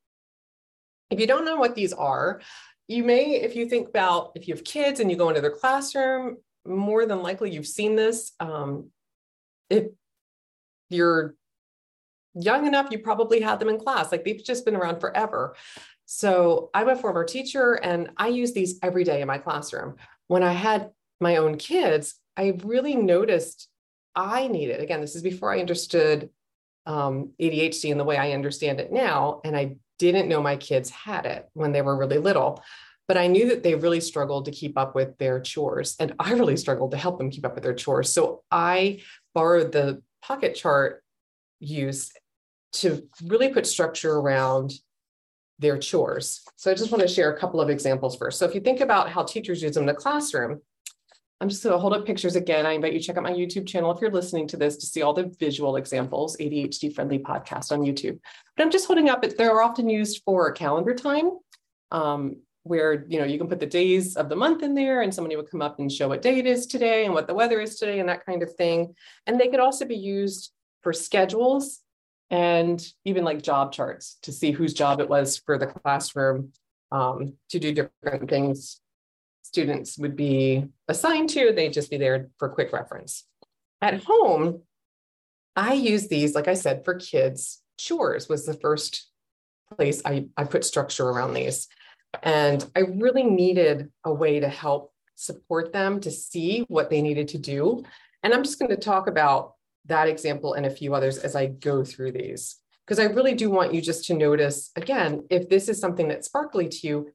If 1.09 1.19
you 1.19 1.27
don't 1.27 1.45
know 1.45 1.57
what 1.57 1.75
these 1.75 1.93
are, 1.93 2.41
you 2.87 3.03
may, 3.03 3.35
if 3.35 3.55
you 3.55 3.67
think 3.67 3.89
about 3.89 4.31
if 4.35 4.47
you 4.47 4.53
have 4.53 4.63
kids 4.63 4.99
and 4.99 5.09
you 5.09 5.17
go 5.17 5.29
into 5.29 5.41
their 5.41 5.51
classroom, 5.51 6.37
more 6.65 7.05
than 7.05 7.21
likely 7.21 7.51
you've 7.51 7.67
seen 7.67 7.95
this. 7.95 8.33
Um, 8.39 8.89
if 9.69 9.87
you're 10.89 11.35
young 12.33 12.67
enough, 12.67 12.87
you 12.91 12.99
probably 12.99 13.41
had 13.41 13.59
them 13.59 13.69
in 13.69 13.79
class, 13.79 14.11
like 14.11 14.23
they've 14.23 14.43
just 14.43 14.65
been 14.65 14.75
around 14.75 14.99
forever. 14.99 15.55
So 16.05 16.69
I'm 16.73 16.89
a 16.89 16.95
former 16.95 17.23
teacher 17.23 17.73
and 17.73 18.11
I 18.17 18.27
use 18.27 18.53
these 18.53 18.79
every 18.83 19.03
day 19.03 19.21
in 19.21 19.27
my 19.27 19.37
classroom. 19.37 19.95
When 20.27 20.43
I 20.43 20.53
had 20.53 20.91
my 21.19 21.37
own 21.37 21.57
kids, 21.57 22.15
I 22.37 22.59
really 22.63 22.95
noticed 22.95 23.69
I 24.15 24.47
needed, 24.47 24.81
again, 24.81 25.01
this 25.01 25.15
is 25.15 25.21
before 25.21 25.53
I 25.53 25.59
understood 25.59 26.29
um, 26.85 27.31
ADHD 27.39 27.89
in 27.89 27.97
the 27.97 28.03
way 28.03 28.17
I 28.17 28.31
understand 28.31 28.79
it 28.79 28.91
now. 28.91 29.41
And 29.43 29.55
I 29.55 29.77
didn't 29.97 30.27
know 30.27 30.41
my 30.41 30.55
kids 30.55 30.89
had 30.89 31.25
it 31.25 31.47
when 31.53 31.71
they 31.71 31.81
were 31.81 31.97
really 31.97 32.17
little. 32.17 32.63
But 33.07 33.17
I 33.17 33.27
knew 33.27 33.49
that 33.49 33.61
they 33.61 33.75
really 33.75 34.01
struggled 34.01 34.45
to 34.45 34.51
keep 34.51 34.77
up 34.77 34.95
with 34.95 35.17
their 35.17 35.39
chores. 35.39 35.95
And 35.99 36.13
I 36.19 36.31
really 36.33 36.57
struggled 36.57 36.91
to 36.91 36.97
help 36.97 37.17
them 37.17 37.29
keep 37.29 37.45
up 37.45 37.53
with 37.53 37.63
their 37.63 37.75
chores. 37.75 38.11
So 38.11 38.43
I 38.49 39.01
borrowed 39.33 39.71
the 39.71 40.01
pocket 40.23 40.55
chart 40.55 41.03
use 41.59 42.11
to 42.73 43.07
really 43.23 43.49
put 43.49 43.67
structure 43.67 44.13
around 44.13 44.73
their 45.59 45.77
chores. 45.77 46.41
So 46.57 46.71
I 46.71 46.73
just 46.73 46.91
want 46.91 47.01
to 47.01 47.07
share 47.07 47.31
a 47.31 47.39
couple 47.39 47.61
of 47.61 47.69
examples 47.69 48.17
first. 48.17 48.39
So 48.39 48.45
if 48.45 48.55
you 48.55 48.61
think 48.61 48.81
about 48.81 49.09
how 49.09 49.23
teachers 49.23 49.61
use 49.61 49.75
them 49.75 49.83
in 49.83 49.87
the 49.87 49.93
classroom, 49.93 50.61
I'm 51.41 51.49
just 51.49 51.63
going 51.63 51.73
to 51.73 51.79
hold 51.79 51.93
up 51.93 52.05
pictures 52.05 52.35
again. 52.35 52.65
I 52.65 52.73
invite 52.73 52.93
you 52.93 52.99
to 52.99 53.05
check 53.05 53.17
out 53.17 53.23
my 53.23 53.31
YouTube 53.31 53.67
channel 53.67 53.91
if 53.91 53.99
you're 53.99 54.11
listening 54.11 54.47
to 54.47 54.57
this 54.57 54.77
to 54.77 54.85
see 54.85 55.01
all 55.01 55.13
the 55.13 55.33
visual 55.39 55.75
examples, 55.75 56.37
ADHD 56.37 56.93
friendly 56.93 57.19
podcast 57.19 57.71
on 57.71 57.81
YouTube. 57.81 58.19
But 58.55 58.63
I'm 58.63 58.71
just 58.71 58.87
holding 58.87 59.09
up, 59.09 59.21
they're 59.21 59.61
often 59.61 59.89
used 59.89 60.21
for 60.23 60.51
calendar 60.53 60.95
time. 60.95 61.31
Um, 61.91 62.37
where 62.65 63.05
you 63.07 63.19
know 63.19 63.25
you 63.25 63.37
can 63.37 63.47
put 63.47 63.59
the 63.59 63.65
days 63.65 64.15
of 64.15 64.27
the 64.27 64.35
month 64.35 64.63
in 64.63 64.73
there 64.73 65.03
and 65.03 65.13
somebody 65.13 65.35
would 65.35 65.49
come 65.51 65.61
up 65.61 65.77
and 65.77 65.91
show 65.91 66.07
what 66.07 66.23
day 66.23 66.39
it 66.39 66.47
is 66.47 66.65
today 66.65 67.05
and 67.05 67.13
what 67.13 67.27
the 67.27 67.33
weather 67.33 67.61
is 67.61 67.77
today 67.77 67.99
and 67.99 68.09
that 68.09 68.25
kind 68.25 68.41
of 68.41 68.51
thing 68.55 68.93
and 69.27 69.39
they 69.39 69.47
could 69.47 69.59
also 69.59 69.85
be 69.85 69.95
used 69.95 70.51
for 70.81 70.91
schedules 70.91 71.81
and 72.31 72.83
even 73.05 73.23
like 73.23 73.43
job 73.43 73.71
charts 73.71 74.17
to 74.23 74.31
see 74.31 74.49
whose 74.49 74.73
job 74.73 74.99
it 74.99 75.07
was 75.07 75.37
for 75.37 75.59
the 75.59 75.67
classroom 75.67 76.51
um, 76.91 77.33
to 77.49 77.59
do 77.59 77.71
different 77.71 78.27
things 78.27 78.81
students 79.45 79.97
would 79.97 80.15
be 80.15 80.65
assigned 80.87 81.29
to, 81.29 81.53
they'd 81.53 81.73
just 81.73 81.91
be 81.91 81.97
there 81.97 82.29
for 82.37 82.49
quick 82.49 82.73
reference. 82.73 83.25
At 83.81 84.03
home, 84.03 84.63
I 85.55 85.73
use 85.73 86.07
these, 86.07 86.33
like 86.33 86.47
I 86.47 86.55
said, 86.55 86.83
for 86.83 86.95
kids. 86.95 87.61
Chores 87.77 88.27
was 88.27 88.45
the 88.45 88.55
first 88.55 89.07
place 89.75 90.01
I, 90.03 90.27
I 90.35 90.45
put 90.45 90.65
structure 90.65 91.07
around 91.07 91.33
these. 91.33 91.67
And 92.23 92.65
I 92.75 92.79
really 92.79 93.23
needed 93.23 93.91
a 94.03 94.13
way 94.13 94.39
to 94.39 94.49
help 94.49 94.91
support 95.15 95.71
them 95.71 95.99
to 96.01 96.11
see 96.11 96.65
what 96.67 96.89
they 96.89 97.01
needed 97.01 97.27
to 97.29 97.37
do. 97.37 97.83
And 98.23 98.33
I'm 98.33 98.43
just 98.43 98.57
going 98.57 98.71
to 98.71 98.77
talk 98.77 99.07
about 99.07 99.53
that 99.85 100.07
example 100.07 100.53
and 100.53 100.65
a 100.65 100.71
few 100.71 100.95
others 100.95 101.19
as 101.19 101.35
I 101.35 101.47
go 101.47 101.83
through 101.83 102.13
these. 102.13 102.57
Because 102.85 102.99
I 102.99 103.05
really 103.05 103.35
do 103.35 103.49
want 103.49 103.73
you 103.73 103.81
just 103.81 104.05
to 104.05 104.13
notice 104.13 104.71
again, 104.75 105.25
if 105.29 105.49
this 105.49 105.69
is 105.69 105.79
something 105.79 106.07
that's 106.07 106.27
sparkly 106.27 106.67
to 106.67 106.87
you, 106.87 107.11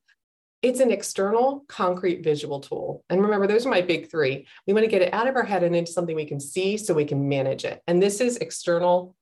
It's 0.62 0.80
an 0.80 0.90
external 0.90 1.64
concrete 1.68 2.22
visual 2.22 2.60
tool. 2.60 3.02
And 3.08 3.22
remember, 3.22 3.46
those 3.46 3.64
are 3.64 3.70
my 3.70 3.80
big 3.80 4.10
three. 4.10 4.46
We 4.66 4.74
want 4.74 4.84
to 4.84 4.90
get 4.90 5.00
it 5.00 5.14
out 5.14 5.26
of 5.26 5.36
our 5.36 5.42
head 5.42 5.62
and 5.62 5.74
into 5.74 5.90
something 5.90 6.14
we 6.14 6.26
can 6.26 6.40
see 6.40 6.76
so 6.76 6.92
we 6.92 7.06
can 7.06 7.28
manage 7.28 7.64
it. 7.64 7.82
And 7.86 8.02
this 8.02 8.20
is 8.20 8.36
external, 8.36 9.16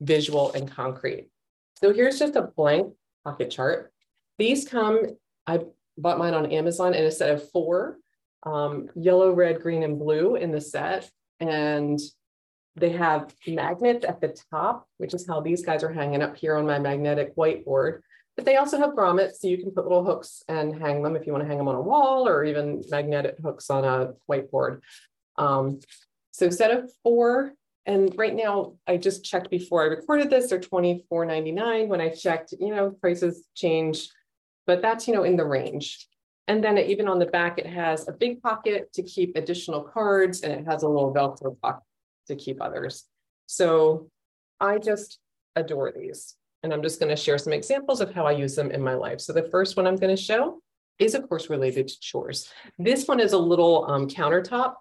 visual, 0.00 0.52
and 0.52 0.70
concrete. 0.70 1.28
So 1.80 1.92
here's 1.92 2.18
just 2.18 2.36
a 2.36 2.42
blank 2.42 2.92
pocket 3.24 3.50
chart. 3.50 3.92
These 4.38 4.68
come, 4.68 5.06
I 5.46 5.60
bought 5.98 6.18
mine 6.18 6.34
on 6.34 6.52
Amazon 6.52 6.94
in 6.94 7.04
a 7.04 7.10
set 7.10 7.30
of 7.30 7.50
four, 7.50 7.98
um, 8.44 8.88
yellow, 8.94 9.32
red, 9.32 9.62
green, 9.62 9.82
and 9.82 9.98
blue 9.98 10.36
in 10.36 10.52
the 10.52 10.60
set. 10.60 11.10
And 11.40 11.98
they 12.76 12.90
have 12.90 13.34
magnets 13.46 14.04
at 14.04 14.20
the 14.20 14.36
top, 14.50 14.86
which 14.98 15.14
is 15.14 15.26
how 15.26 15.40
these 15.40 15.64
guys 15.64 15.82
are 15.82 15.92
hanging 15.92 16.22
up 16.22 16.36
here 16.36 16.56
on 16.56 16.66
my 16.66 16.78
magnetic 16.78 17.34
whiteboard. 17.36 18.00
But 18.36 18.46
they 18.46 18.56
also 18.56 18.78
have 18.78 18.90
grommets, 18.90 19.36
so 19.36 19.48
you 19.48 19.58
can 19.58 19.70
put 19.70 19.84
little 19.84 20.04
hooks 20.04 20.42
and 20.48 20.80
hang 20.80 21.02
them 21.02 21.14
if 21.14 21.26
you 21.26 21.32
want 21.32 21.44
to 21.44 21.48
hang 21.48 21.58
them 21.58 21.68
on 21.68 21.76
a 21.76 21.80
wall 21.80 22.26
or 22.26 22.44
even 22.44 22.82
magnetic 22.90 23.36
hooks 23.42 23.70
on 23.70 23.84
a 23.84 24.12
whiteboard. 24.30 24.80
Um, 25.36 25.80
so 26.32 26.50
set 26.50 26.72
of 26.72 26.90
four, 27.04 27.52
and 27.86 28.12
right 28.16 28.34
now 28.34 28.74
I 28.86 28.96
just 28.96 29.24
checked 29.24 29.50
before 29.50 29.82
I 29.82 29.86
recorded 29.86 30.30
this, 30.30 30.50
they're 30.50 30.58
$24.99. 30.58 31.86
When 31.86 32.00
I 32.00 32.08
checked, 32.08 32.54
you 32.58 32.74
know, 32.74 32.90
prices 32.90 33.44
change, 33.54 34.08
but 34.66 34.82
that's, 34.82 35.06
you 35.06 35.14
know, 35.14 35.24
in 35.24 35.36
the 35.36 35.44
range. 35.44 36.08
And 36.48 36.62
then 36.62 36.76
even 36.78 37.08
on 37.08 37.18
the 37.18 37.26
back, 37.26 37.58
it 37.58 37.66
has 37.66 38.08
a 38.08 38.12
big 38.12 38.42
pocket 38.42 38.92
to 38.94 39.02
keep 39.02 39.36
additional 39.36 39.82
cards 39.82 40.42
and 40.42 40.52
it 40.52 40.66
has 40.66 40.82
a 40.82 40.88
little 40.88 41.14
Velcro 41.14 41.58
pocket 41.60 41.84
to 42.28 42.36
keep 42.36 42.60
others. 42.60 43.04
So 43.46 44.08
I 44.60 44.78
just 44.78 45.18
adore 45.56 45.92
these. 45.92 46.36
And 46.64 46.72
I'm 46.72 46.82
just 46.82 46.98
going 46.98 47.14
to 47.14 47.22
share 47.22 47.36
some 47.36 47.52
examples 47.52 48.00
of 48.00 48.12
how 48.14 48.24
I 48.24 48.32
use 48.32 48.56
them 48.56 48.70
in 48.70 48.82
my 48.82 48.94
life. 48.94 49.20
So 49.20 49.34
the 49.34 49.50
first 49.50 49.76
one 49.76 49.86
I'm 49.86 49.96
going 49.96 50.16
to 50.16 50.20
show 50.20 50.62
is 50.98 51.14
of 51.14 51.28
course 51.28 51.50
related 51.50 51.88
to 51.88 52.00
chores. 52.00 52.48
This 52.78 53.06
one 53.06 53.20
is 53.20 53.34
a 53.34 53.38
little 53.38 53.84
um, 53.86 54.08
countertop 54.08 54.74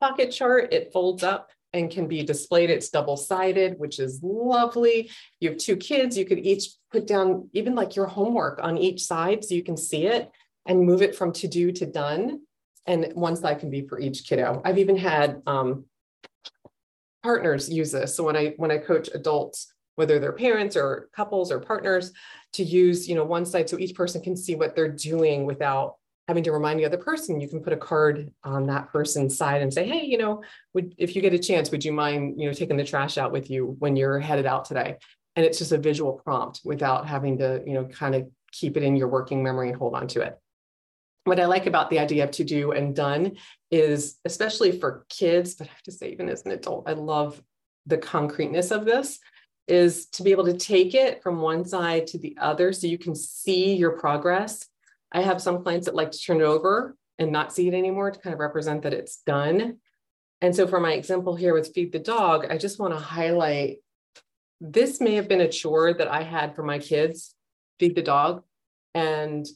pocket 0.00 0.32
chart. 0.32 0.72
It 0.72 0.92
folds 0.92 1.22
up 1.22 1.50
and 1.72 1.90
can 1.90 2.08
be 2.08 2.24
displayed. 2.24 2.70
It's 2.70 2.88
double-sided, 2.88 3.78
which 3.78 4.00
is 4.00 4.20
lovely. 4.22 5.10
You 5.38 5.50
have 5.50 5.58
two 5.58 5.76
kids, 5.76 6.18
you 6.18 6.24
could 6.24 6.40
each 6.40 6.70
put 6.90 7.06
down 7.06 7.48
even 7.52 7.76
like 7.76 7.94
your 7.94 8.06
homework 8.06 8.58
on 8.60 8.76
each 8.76 9.02
side 9.02 9.44
so 9.44 9.54
you 9.54 9.62
can 9.62 9.76
see 9.76 10.06
it 10.06 10.30
and 10.66 10.80
move 10.80 11.02
it 11.02 11.14
from 11.14 11.32
to 11.34 11.46
do 11.46 11.70
to 11.70 11.86
done. 11.86 12.40
And 12.86 13.12
one 13.14 13.36
side 13.36 13.60
can 13.60 13.70
be 13.70 13.86
for 13.86 14.00
each 14.00 14.26
kiddo. 14.26 14.60
I've 14.64 14.78
even 14.78 14.96
had 14.96 15.42
um, 15.46 15.84
partners 17.22 17.68
use 17.68 17.92
this. 17.92 18.16
So 18.16 18.24
when 18.24 18.36
I 18.36 18.54
when 18.56 18.70
I 18.70 18.78
coach 18.78 19.10
adults, 19.14 19.72
whether 19.98 20.18
they're 20.18 20.32
parents 20.32 20.76
or 20.76 21.08
couples 21.12 21.50
or 21.50 21.58
partners, 21.58 22.12
to 22.54 22.62
use 22.62 23.08
you 23.08 23.14
know 23.14 23.24
one 23.24 23.44
side 23.44 23.68
so 23.68 23.78
each 23.78 23.94
person 23.94 24.22
can 24.22 24.36
see 24.36 24.54
what 24.54 24.74
they're 24.74 24.88
doing 24.88 25.44
without 25.44 25.96
having 26.28 26.44
to 26.44 26.52
remind 26.52 26.78
the 26.78 26.84
other 26.84 26.98
person. 26.98 27.40
You 27.40 27.48
can 27.48 27.62
put 27.62 27.72
a 27.72 27.76
card 27.76 28.30
on 28.44 28.66
that 28.66 28.92
person's 28.92 29.36
side 29.36 29.62
and 29.62 29.72
say, 29.72 29.86
hey, 29.86 30.04
you 30.04 30.18
know, 30.18 30.42
would 30.74 30.94
if 30.98 31.16
you 31.16 31.22
get 31.22 31.34
a 31.34 31.38
chance, 31.38 31.70
would 31.70 31.84
you 31.84 31.92
mind 31.92 32.40
you 32.40 32.46
know 32.46 32.54
taking 32.54 32.76
the 32.76 32.84
trash 32.84 33.18
out 33.18 33.32
with 33.32 33.50
you 33.50 33.76
when 33.80 33.96
you're 33.96 34.20
headed 34.20 34.46
out 34.46 34.64
today? 34.64 34.96
And 35.36 35.44
it's 35.44 35.58
just 35.58 35.72
a 35.72 35.78
visual 35.78 36.12
prompt 36.12 36.60
without 36.64 37.06
having 37.06 37.38
to 37.38 37.62
you 37.66 37.74
know 37.74 37.84
kind 37.86 38.14
of 38.14 38.28
keep 38.52 38.76
it 38.76 38.82
in 38.82 38.96
your 38.96 39.08
working 39.08 39.42
memory 39.42 39.68
and 39.68 39.76
hold 39.76 39.94
on 39.94 40.06
to 40.08 40.22
it 40.22 40.38
what 41.28 41.38
I 41.38 41.44
like 41.44 41.66
about 41.66 41.90
the 41.90 41.98
idea 41.98 42.24
of 42.24 42.30
to 42.32 42.44
do 42.44 42.72
and 42.72 42.96
done 42.96 43.36
is, 43.70 44.18
especially 44.24 44.72
for 44.72 45.04
kids, 45.10 45.54
but 45.54 45.68
I 45.68 45.70
have 45.70 45.82
to 45.82 45.92
say, 45.92 46.10
even 46.10 46.28
as 46.28 46.44
an 46.44 46.52
adult, 46.52 46.88
I 46.88 46.94
love 46.94 47.40
the 47.86 47.98
concreteness 47.98 48.70
of 48.70 48.84
this, 48.84 49.18
is 49.68 50.06
to 50.06 50.22
be 50.22 50.30
able 50.30 50.46
to 50.46 50.56
take 50.56 50.94
it 50.94 51.22
from 51.22 51.40
one 51.40 51.64
side 51.64 52.06
to 52.08 52.18
the 52.18 52.36
other 52.40 52.72
so 52.72 52.86
you 52.86 52.98
can 52.98 53.14
see 53.14 53.74
your 53.74 53.92
progress. 53.92 54.66
I 55.12 55.22
have 55.22 55.42
some 55.42 55.62
clients 55.62 55.86
that 55.86 55.94
like 55.94 56.10
to 56.10 56.18
turn 56.18 56.40
it 56.40 56.44
over 56.44 56.96
and 57.18 57.32
not 57.32 57.52
see 57.52 57.68
it 57.68 57.74
anymore 57.74 58.10
to 58.10 58.18
kind 58.18 58.34
of 58.34 58.40
represent 58.40 58.82
that 58.82 58.94
it's 58.94 59.22
done. 59.26 59.78
And 60.40 60.54
so 60.54 60.66
for 60.66 60.80
my 60.80 60.92
example 60.92 61.34
here 61.34 61.54
with 61.54 61.72
feed 61.74 61.92
the 61.92 61.98
dog, 61.98 62.46
I 62.48 62.58
just 62.58 62.78
want 62.78 62.94
to 62.94 63.00
highlight 63.00 63.78
this 64.60 65.00
may 65.00 65.14
have 65.14 65.28
been 65.28 65.40
a 65.40 65.48
chore 65.48 65.92
that 65.92 66.08
I 66.08 66.22
had 66.22 66.54
for 66.54 66.62
my 66.62 66.78
kids, 66.78 67.34
feed 67.78 67.94
the 67.94 68.02
dog. 68.02 68.42
And 68.94 69.46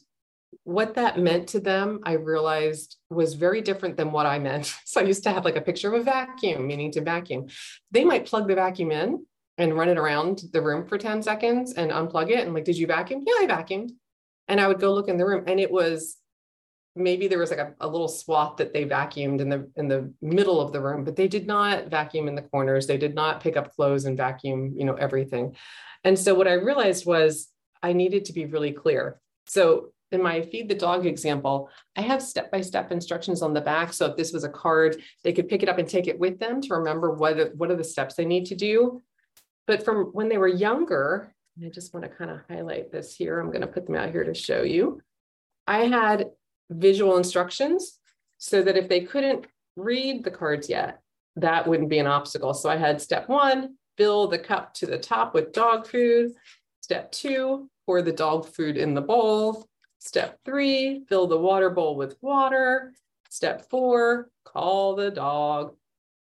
what 0.63 0.95
that 0.95 1.19
meant 1.19 1.49
to 1.49 1.59
them, 1.59 1.99
I 2.03 2.13
realized 2.13 2.97
was 3.09 3.33
very 3.33 3.61
different 3.61 3.97
than 3.97 4.11
what 4.11 4.25
I 4.25 4.39
meant. 4.39 4.73
So 4.85 5.01
I 5.01 5.05
used 5.05 5.23
to 5.23 5.31
have 5.31 5.43
like 5.43 5.55
a 5.55 5.61
picture 5.61 5.93
of 5.93 5.99
a 5.99 6.03
vacuum, 6.03 6.67
meaning 6.67 6.91
to 6.91 7.01
vacuum. 7.01 7.47
They 7.91 8.03
might 8.03 8.27
plug 8.27 8.47
the 8.47 8.55
vacuum 8.55 8.91
in 8.91 9.25
and 9.57 9.77
run 9.77 9.89
it 9.89 9.97
around 9.97 10.43
the 10.51 10.61
room 10.61 10.85
for 10.87 10.97
10 10.97 11.21
seconds 11.21 11.73
and 11.73 11.91
unplug 11.91 12.29
it. 12.29 12.39
And 12.39 12.53
like, 12.53 12.65
did 12.65 12.77
you 12.77 12.87
vacuum? 12.87 13.23
Yeah, 13.25 13.33
I 13.39 13.47
vacuumed. 13.47 13.91
And 14.47 14.59
I 14.59 14.67
would 14.67 14.79
go 14.79 14.93
look 14.93 15.07
in 15.07 15.17
the 15.17 15.25
room 15.25 15.43
and 15.47 15.59
it 15.59 15.71
was 15.71 16.17
maybe 16.95 17.27
there 17.27 17.39
was 17.39 17.49
like 17.49 17.59
a, 17.59 17.73
a 17.79 17.87
little 17.87 18.07
swath 18.07 18.57
that 18.57 18.73
they 18.73 18.85
vacuumed 18.85 19.41
in 19.41 19.49
the 19.49 19.69
in 19.75 19.87
the 19.87 20.13
middle 20.21 20.61
of 20.61 20.71
the 20.71 20.81
room, 20.81 21.03
but 21.03 21.15
they 21.15 21.27
did 21.27 21.47
not 21.47 21.87
vacuum 21.87 22.27
in 22.27 22.35
the 22.35 22.41
corners. 22.41 22.87
They 22.87 22.97
did 22.97 23.15
not 23.15 23.41
pick 23.41 23.57
up 23.57 23.73
clothes 23.75 24.05
and 24.05 24.17
vacuum, 24.17 24.73
you 24.75 24.85
know, 24.85 24.95
everything. 24.95 25.55
And 26.03 26.17
so 26.17 26.35
what 26.35 26.47
I 26.47 26.53
realized 26.53 27.05
was 27.05 27.49
I 27.81 27.93
needed 27.93 28.25
to 28.25 28.33
be 28.33 28.45
really 28.45 28.71
clear. 28.71 29.19
So 29.47 29.93
in 30.11 30.21
my 30.21 30.41
feed 30.41 30.69
the 30.69 30.75
dog 30.75 31.05
example, 31.05 31.69
I 31.95 32.01
have 32.01 32.21
step-by-step 32.21 32.91
instructions 32.91 33.41
on 33.41 33.53
the 33.53 33.61
back. 33.61 33.93
So 33.93 34.05
if 34.05 34.15
this 34.15 34.31
was 34.31 34.43
a 34.43 34.49
card, 34.49 35.01
they 35.23 35.33
could 35.33 35.49
pick 35.49 35.63
it 35.63 35.69
up 35.69 35.79
and 35.79 35.89
take 35.89 36.07
it 36.07 36.19
with 36.19 36.39
them 36.39 36.61
to 36.61 36.75
remember 36.75 37.13
what, 37.13 37.55
what 37.55 37.71
are 37.71 37.75
the 37.75 37.83
steps 37.83 38.13
they 38.13 38.25
need 38.25 38.45
to 38.47 38.55
do. 38.55 39.01
But 39.67 39.85
from 39.85 40.07
when 40.07 40.29
they 40.29 40.37
were 40.37 40.47
younger, 40.47 41.33
and 41.55 41.65
I 41.65 41.69
just 41.69 41.93
want 41.93 42.03
to 42.05 42.09
kind 42.09 42.31
of 42.31 42.39
highlight 42.49 42.91
this 42.91 43.15
here. 43.15 43.39
I'm 43.39 43.51
going 43.51 43.61
to 43.61 43.67
put 43.67 43.85
them 43.85 43.95
out 43.95 44.11
here 44.11 44.23
to 44.23 44.33
show 44.33 44.63
you. 44.63 45.01
I 45.67 45.85
had 45.85 46.31
visual 46.69 47.17
instructions 47.17 47.99
so 48.37 48.61
that 48.63 48.77
if 48.77 48.89
they 48.89 49.01
couldn't 49.01 49.45
read 49.75 50.23
the 50.23 50.31
cards 50.31 50.67
yet, 50.67 50.99
that 51.35 51.67
wouldn't 51.67 51.89
be 51.89 51.99
an 51.99 52.07
obstacle. 52.07 52.53
So 52.53 52.69
I 52.69 52.77
had 52.77 53.01
step 53.01 53.29
one, 53.29 53.75
fill 53.97 54.27
the 54.27 54.39
cup 54.39 54.73
to 54.75 54.85
the 54.85 54.97
top 54.97 55.33
with 55.33 55.53
dog 55.53 55.87
food. 55.87 56.31
Step 56.81 57.11
two, 57.11 57.69
pour 57.85 58.01
the 58.01 58.11
dog 58.11 58.47
food 58.47 58.77
in 58.77 58.93
the 58.93 59.01
bowl. 59.01 59.67
Step 59.99 60.39
three, 60.43 61.05
fill 61.07 61.27
the 61.27 61.37
water 61.37 61.69
bowl 61.69 61.95
with 61.95 62.17
water. 62.21 62.93
Step 63.29 63.69
four, 63.69 64.29
call 64.43 64.95
the 64.95 65.09
dog 65.09 65.75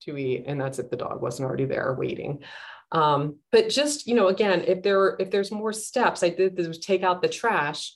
to 0.01 0.17
eat. 0.17 0.43
And 0.47 0.59
that's 0.59 0.79
if 0.79 0.89
the 0.89 0.97
dog 0.97 1.21
wasn't 1.21 1.47
already 1.47 1.65
there 1.65 1.93
waiting. 1.93 2.43
Um, 2.91 3.37
but 3.51 3.69
just, 3.69 4.07
you 4.07 4.15
know, 4.15 4.27
again, 4.27 4.63
if 4.65 4.81
there 4.81 5.15
if 5.19 5.29
there's 5.29 5.51
more 5.51 5.73
steps, 5.73 6.23
I 6.23 6.29
did 6.29 6.55
this 6.55 6.77
take 6.79 7.03
out 7.03 7.21
the 7.21 7.27
trash 7.27 7.95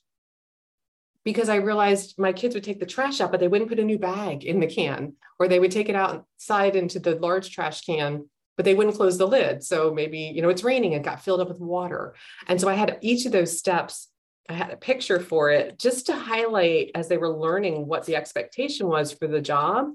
because 1.23 1.49
I 1.49 1.55
realized 1.55 2.19
my 2.19 2.33
kids 2.33 2.53
would 2.53 2.63
take 2.63 2.79
the 2.79 2.85
trash 2.85 3.21
out, 3.21 3.31
but 3.31 3.39
they 3.39 3.47
wouldn't 3.47 3.69
put 3.69 3.79
a 3.79 3.83
new 3.83 3.97
bag 3.97 4.43
in 4.43 4.59
the 4.59 4.67
can, 4.67 5.13
or 5.39 5.47
they 5.47 5.59
would 5.59 5.71
take 5.71 5.89
it 5.89 5.95
outside 5.95 6.75
into 6.75 6.99
the 6.99 7.15
large 7.15 7.49
trash 7.51 7.81
can, 7.81 8.29
but 8.57 8.65
they 8.65 8.75
wouldn't 8.75 8.97
close 8.97 9.17
the 9.17 9.27
lid. 9.27 9.63
So 9.63 9.93
maybe, 9.93 10.19
you 10.19 10.41
know, 10.41 10.49
it's 10.49 10.63
raining 10.63 10.93
and 10.93 11.03
got 11.03 11.23
filled 11.23 11.39
up 11.39 11.47
with 11.47 11.59
water. 11.59 12.13
And 12.47 12.59
so 12.59 12.67
I 12.67 12.73
had 12.73 12.97
each 13.01 13.25
of 13.25 13.31
those 13.31 13.57
steps 13.57 14.09
I 14.49 14.53
had 14.53 14.71
a 14.71 14.77
picture 14.77 15.19
for 15.19 15.51
it 15.51 15.79
just 15.79 16.07
to 16.07 16.15
highlight 16.15 16.91
as 16.95 17.07
they 17.07 17.17
were 17.17 17.29
learning 17.29 17.87
what 17.87 18.05
the 18.05 18.15
expectation 18.15 18.87
was 18.87 19.13
for 19.13 19.27
the 19.27 19.41
job 19.41 19.91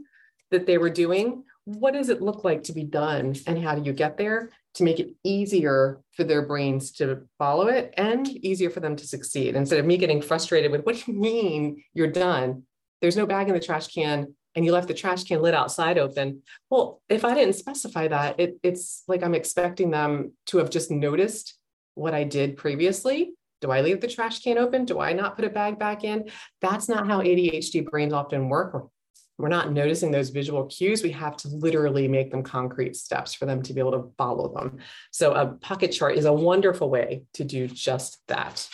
that 0.50 0.67
they 0.67 0.78
were 0.78 0.90
doing. 0.90 1.45
What 1.69 1.93
does 1.93 2.09
it 2.09 2.23
look 2.23 2.45
like 2.45 2.63
to 2.65 2.73
be 2.73 2.85
done 2.85 3.35
and 3.47 3.63
how 3.63 3.75
do 3.75 3.83
you 3.83 3.93
get 3.93 4.17
there 4.17 4.49
to 4.77 4.85
make 4.85 5.01
it 5.01 5.11
easier 5.23 6.01
for 6.13 6.25
their 6.25 6.41
brains 6.41 6.93
to 6.93 7.27
follow 7.39 7.67
it 7.67 7.93
and 7.99 8.27
easier 8.27 8.71
for 8.71 8.81
them 8.81 8.97
to 8.97 9.07
succeed? 9.07 9.55
Instead 9.55 9.79
of 9.79 9.85
me 9.85 9.99
getting 9.99 10.23
frustrated 10.23 10.73
with, 10.73 10.87
what 10.87 10.97
do 10.97 11.13
you 11.13 11.19
mean 11.19 11.85
you're 11.93 12.07
done? 12.07 12.63
There's 13.03 13.19
no 13.19 13.27
bag 13.27 13.49
in 13.49 13.55
the 13.55 13.61
trash 13.61 13.89
can 13.89 14.35
and 14.55 14.65
you 14.65 14.73
left 14.73 14.89
the 14.89 14.95
trash 14.95 15.25
can 15.25 15.43
lid 15.43 15.53
outside 15.53 15.99
open. 15.99 16.43
Well, 16.71 17.03
if 17.11 17.23
I 17.23 17.35
didn't 17.35 17.57
specify 17.57 18.09
that, 18.09 18.41
it, 18.41 18.57
it's 18.63 19.03
like 19.07 19.23
I'm 19.23 19.35
expecting 19.35 19.91
them 19.91 20.33
to 20.47 20.59
have 20.59 20.71
just 20.71 20.91
noticed 20.91 21.59
what 21.95 22.15
I 22.15 22.25
did 22.25 22.57
previously 22.57 23.35
do 23.61 23.71
I 23.71 23.81
leave 23.81 24.01
the 24.01 24.09
trash 24.09 24.41
can 24.41 24.57
open? 24.59 24.85
Do 24.85 25.01
I 25.01 25.13
not 25.13 25.37
put 25.37 25.45
a 25.45 25.51
bag 25.51 25.79
back 25.79 26.05
in? 26.05 26.31
That's 26.61 26.89
not 26.89 27.07
how 27.07 27.21
ADHD 27.21 27.85
brains 27.85 28.13
often 28.13 28.49
work. 28.49 28.89
We're 29.38 29.49
not 29.49 29.73
noticing 29.73 30.11
those 30.11 30.30
visual 30.30 30.66
cues. 30.66 31.02
We 31.02 31.12
have 31.12 31.37
to 31.38 31.49
literally 31.49 32.09
make 32.09 32.33
them 32.33 32.42
concrete 32.42 32.97
steps 32.97 33.35
for 33.35 33.47
them 33.47 33.62
to 33.62 33.73
be 33.73 33.80
able 33.80 33.92
to 33.92 34.11
follow 34.18 34.52
them. 34.52 34.78
So 35.12 35.33
a 35.33 35.47
pocket 35.47 35.92
chart 35.92 36.16
is 36.16 36.25
a 36.25 36.33
wonderful 36.33 36.90
way 36.90 37.23
to 37.35 37.45
do 37.45 37.68
just 37.68 38.18
that. 38.26 38.68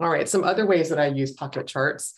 All 0.00 0.10
right, 0.10 0.28
some 0.28 0.42
other 0.42 0.66
ways 0.66 0.88
that 0.88 0.98
I 0.98 1.06
use 1.06 1.32
pocket 1.32 1.68
charts. 1.68 2.14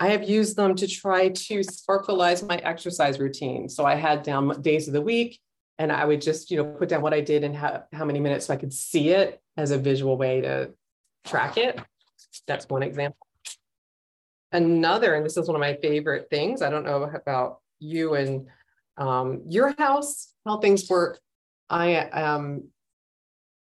I 0.00 0.08
have 0.08 0.28
used 0.28 0.56
them 0.56 0.74
to 0.74 0.88
try 0.88 1.28
to 1.28 1.60
sparkleize 1.60 2.46
my 2.46 2.56
exercise 2.56 3.20
routine. 3.20 3.68
So 3.68 3.84
I 3.86 3.94
had 3.94 4.24
down 4.24 4.60
days 4.60 4.88
of 4.88 4.94
the 4.94 5.00
week, 5.00 5.38
and 5.78 5.92
I 5.92 6.04
would 6.04 6.20
just, 6.20 6.50
you 6.50 6.56
know, 6.56 6.64
put 6.64 6.88
down 6.88 7.02
what 7.02 7.14
I 7.14 7.20
did 7.20 7.44
and 7.44 7.56
how, 7.56 7.84
how 7.92 8.04
many 8.04 8.18
minutes 8.18 8.46
so 8.46 8.54
I 8.54 8.56
could 8.56 8.72
see 8.72 9.10
it 9.10 9.40
as 9.56 9.70
a 9.70 9.78
visual 9.78 10.16
way 10.18 10.40
to 10.40 10.72
track 11.24 11.56
it. 11.56 11.80
That's 12.48 12.68
one 12.68 12.82
example. 12.82 13.26
Another, 14.52 15.14
and 15.14 15.24
this 15.24 15.36
is 15.36 15.46
one 15.48 15.56
of 15.56 15.60
my 15.60 15.78
favorite 15.80 16.28
things, 16.30 16.60
I 16.60 16.70
don't 16.70 16.84
know 16.84 17.04
about 17.04 17.60
you 17.80 18.14
and 18.14 18.48
um, 18.98 19.42
your 19.48 19.74
house, 19.78 20.34
how 20.44 20.58
things 20.58 20.88
work. 20.88 21.18
I 21.70 22.08
am 22.12 22.68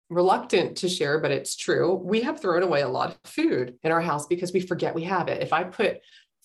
reluctant 0.10 0.78
to 0.78 0.90
share, 0.90 1.20
but 1.20 1.30
it's 1.30 1.56
true. 1.56 1.94
We 1.94 2.22
have 2.22 2.42
thrown 2.42 2.64
away 2.64 2.82
a 2.82 2.88
lot 2.88 3.12
of 3.12 3.32
food 3.32 3.78
in 3.84 3.92
our 3.92 4.02
house 4.02 4.26
because 4.26 4.52
we 4.52 4.62
forget 4.62 4.96
we 4.96 5.04
have 5.04 5.28
it. 5.28 5.44
If 5.44 5.54
I 5.54 5.64
put 5.64 6.00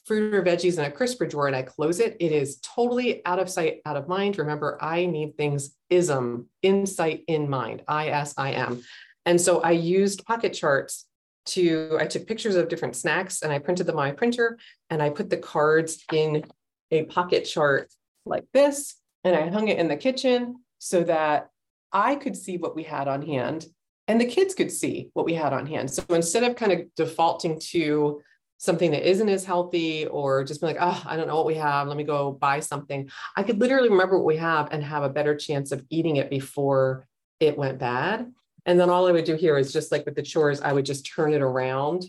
fruit 0.05 0.35
or 0.35 0.43
veggies 0.43 0.79
in 0.79 0.85
a 0.85 0.91
crisper 0.91 1.27
drawer 1.27 1.47
and 1.47 1.57
I 1.57 1.63
close 1.63 1.99
it, 1.99 2.19
it 2.21 2.31
is 2.31 2.61
totally 2.61 3.25
out 3.25 3.39
of 3.39 3.49
sight, 3.49 3.81
out 3.87 3.97
of 3.97 4.07
mind. 4.07 4.37
Remember, 4.37 4.77
I 4.83 5.07
need 5.07 5.39
things 5.39 5.75
ism, 5.89 6.51
insight 6.61 7.25
in 7.27 7.49
mind, 7.49 7.83
I 7.89 8.09
S 8.09 8.35
I 8.37 8.53
M. 8.53 8.83
And 9.25 9.41
so 9.41 9.63
I 9.63 9.71
used 9.71 10.27
pocket 10.27 10.53
charts 10.53 11.07
to, 11.47 11.99
I 12.01 12.07
took 12.07 12.27
pictures 12.27 12.57
of 12.57 12.69
different 12.69 12.97
snacks 12.97 13.43
and 13.43 13.53
I 13.53 13.59
printed 13.59 13.87
them 13.87 13.99
on 13.99 14.09
my 14.09 14.13
printer 14.13 14.59
and 14.91 15.03
I 15.03 15.11
put 15.11 15.31
the 15.31 15.37
cards 15.37 16.05
in 16.13 16.45
a 16.91 17.05
pocket 17.05 17.45
chart 17.45 17.93
like 18.27 18.45
this. 18.53 18.97
And 19.25 19.35
I 19.35 19.49
hung 19.49 19.69
it 19.69 19.79
in 19.79 19.89
the 19.89 19.97
kitchen 19.97 20.57
so 20.79 21.03
that 21.05 21.49
I 21.93 22.17
could 22.17 22.37
see 22.37 22.59
what 22.59 22.77
we 22.77 22.83
had 22.83 23.09
on 23.09 23.23
hand 23.23 23.67
and 24.07 24.21
the 24.21 24.27
kids 24.27 24.55
could 24.55 24.71
see 24.71 25.11
what 25.15 25.27
we 25.27 25.35
had 25.35 25.53
on 25.53 25.67
hand. 25.67 25.91
So 25.91 26.05
instead 26.11 26.45
of 26.45 26.57
kind 26.57 26.73
of 26.73 26.95
defaulting 26.95 27.59
to 27.71 28.21
something 28.59 28.91
that 28.93 29.09
isn't 29.09 29.29
as 29.29 29.45
healthy 29.45 30.07
or 30.07 30.45
just 30.45 30.61
be 30.61 30.67
like, 30.67 30.77
oh, 30.81 31.03
I 31.07 31.17
don't 31.17 31.27
know 31.27 31.37
what 31.37 31.47
we 31.47 31.55
have. 31.57 31.89
Let 31.89 31.97
me 31.97 32.05
go 32.05 32.33
buy 32.33 32.61
something. 32.61 33.11
I 33.37 33.43
could 33.43 33.61
literally 33.61 33.89
remember 33.89 34.17
what 34.17 34.27
we 34.27 34.37
have 34.37 34.69
and 34.73 34.83
have 34.83 35.03
a 35.03 35.09
better 35.09 35.35
chance 35.37 35.73
of 35.73 35.85
eating 35.91 36.17
it 36.17 36.31
before 36.31 37.07
it 37.41 37.59
went 37.59 37.79
bad. 37.79 38.33
And 38.67 38.79
then 38.79 38.91
all 38.91 39.07
I 39.07 39.13
would 39.13 39.25
do 39.25 39.37
here 39.37 39.59
is 39.59 39.73
just 39.73 39.93
like 39.93 40.05
with 40.05 40.15
the 40.15 40.23
chores, 40.23 40.61
I 40.61 40.73
would 40.73 40.87
just 40.87 41.07
turn 41.07 41.33
it 41.33 41.43
around 41.43 42.05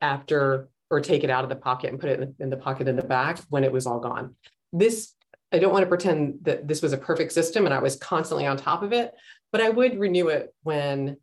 after 0.00 0.68
or 0.90 1.00
take 1.00 1.24
it 1.24 1.30
out 1.30 1.44
of 1.44 1.48
the 1.48 1.56
pocket 1.56 1.90
and 1.90 2.00
put 2.00 2.10
it 2.10 2.34
in 2.38 2.50
the 2.50 2.56
pocket 2.56 2.88
in 2.88 2.96
the 2.96 3.02
back 3.02 3.38
when 3.48 3.64
it 3.64 3.72
was 3.72 3.86
all 3.86 4.00
gone. 4.00 4.34
This, 4.72 5.14
I 5.52 5.58
don't 5.58 5.72
want 5.72 5.84
to 5.84 5.88
pretend 5.88 6.40
that 6.42 6.68
this 6.68 6.82
was 6.82 6.92
a 6.92 6.98
perfect 6.98 7.32
system 7.32 7.64
and 7.64 7.74
I 7.74 7.78
was 7.78 7.96
constantly 7.96 8.46
on 8.46 8.56
top 8.56 8.82
of 8.82 8.92
it, 8.92 9.14
but 9.52 9.60
I 9.60 9.70
would 9.70 9.98
renew 9.98 10.28
it 10.28 10.54
when 10.62 11.16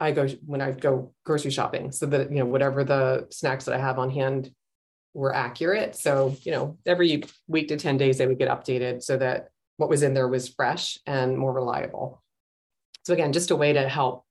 I 0.00 0.10
go 0.10 0.26
when 0.46 0.60
I 0.60 0.72
go 0.72 1.14
grocery 1.24 1.52
shopping 1.52 1.92
so 1.92 2.06
that 2.06 2.32
you 2.32 2.38
know 2.38 2.46
whatever 2.46 2.82
the 2.82 3.28
snacks 3.30 3.66
that 3.66 3.74
I 3.74 3.78
have 3.78 4.00
on 4.00 4.10
hand 4.10 4.50
were 5.14 5.34
accurate. 5.34 5.94
So, 5.94 6.36
you 6.42 6.52
know, 6.52 6.78
every 6.86 7.24
week 7.46 7.68
to 7.68 7.76
10 7.76 7.98
days 7.98 8.18
they 8.18 8.26
would 8.26 8.38
get 8.38 8.48
updated 8.48 9.02
so 9.02 9.16
that 9.18 9.48
what 9.76 9.88
was 9.88 10.02
in 10.02 10.14
there 10.14 10.28
was 10.28 10.48
fresh 10.48 10.98
and 11.06 11.36
more 11.36 11.52
reliable. 11.52 12.21
So 13.04 13.12
again, 13.12 13.32
just 13.32 13.50
a 13.50 13.56
way 13.56 13.72
to 13.72 13.88
help 13.88 14.24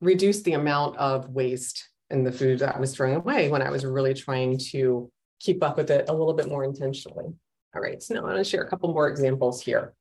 reduce 0.00 0.42
the 0.42 0.52
amount 0.52 0.96
of 0.96 1.28
waste 1.30 1.88
in 2.10 2.22
the 2.22 2.32
food 2.32 2.60
that 2.60 2.76
I 2.76 2.80
was 2.80 2.94
throwing 2.94 3.16
away 3.16 3.48
when 3.48 3.62
I 3.62 3.70
was 3.70 3.84
really 3.84 4.14
trying 4.14 4.58
to 4.70 5.10
keep 5.40 5.62
up 5.62 5.76
with 5.76 5.90
it 5.90 6.08
a 6.08 6.12
little 6.12 6.34
bit 6.34 6.48
more 6.48 6.64
intentionally. 6.64 7.26
All 7.74 7.82
right, 7.82 8.02
so 8.02 8.14
now 8.14 8.26
I'm 8.26 8.36
to 8.36 8.44
share 8.44 8.62
a 8.62 8.68
couple 8.68 8.92
more 8.92 9.08
examples 9.08 9.60
here. 9.60 9.94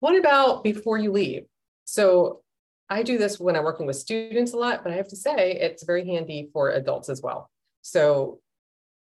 What 0.00 0.16
about 0.16 0.64
before 0.64 0.98
you 0.98 1.12
leave? 1.12 1.44
So 1.84 2.42
I 2.88 3.02
do 3.02 3.18
this 3.18 3.38
when 3.38 3.56
I'm 3.56 3.64
working 3.64 3.86
with 3.86 3.96
students 3.96 4.52
a 4.52 4.56
lot, 4.56 4.82
but 4.82 4.92
I 4.92 4.96
have 4.96 5.08
to 5.08 5.16
say 5.16 5.52
it's 5.52 5.84
very 5.84 6.06
handy 6.06 6.48
for 6.52 6.70
adults 6.70 7.08
as 7.08 7.20
well. 7.20 7.50
So 7.82 8.40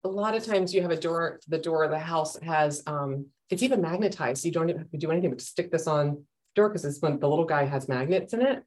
a 0.04 0.08
lot 0.08 0.34
of 0.34 0.44
times 0.44 0.72
you 0.72 0.82
have 0.82 0.90
a 0.90 0.96
door, 0.96 1.40
the 1.48 1.58
door 1.58 1.84
of 1.84 1.90
the 1.90 1.98
house 1.98 2.38
has, 2.40 2.82
um, 2.86 3.26
it's 3.50 3.62
even 3.62 3.80
magnetized. 3.80 4.42
So 4.42 4.46
you 4.46 4.52
don't 4.52 4.68
even 4.68 4.82
have 4.82 4.90
to 4.90 4.98
do 4.98 5.10
anything 5.10 5.30
but 5.30 5.40
stick 5.40 5.70
this 5.70 5.86
on 5.86 6.24
door 6.54 6.68
because 6.68 6.82
this 6.82 7.00
one, 7.00 7.18
the 7.18 7.28
little 7.28 7.44
guy 7.44 7.64
has 7.64 7.88
magnets 7.88 8.32
in 8.32 8.42
it. 8.42 8.62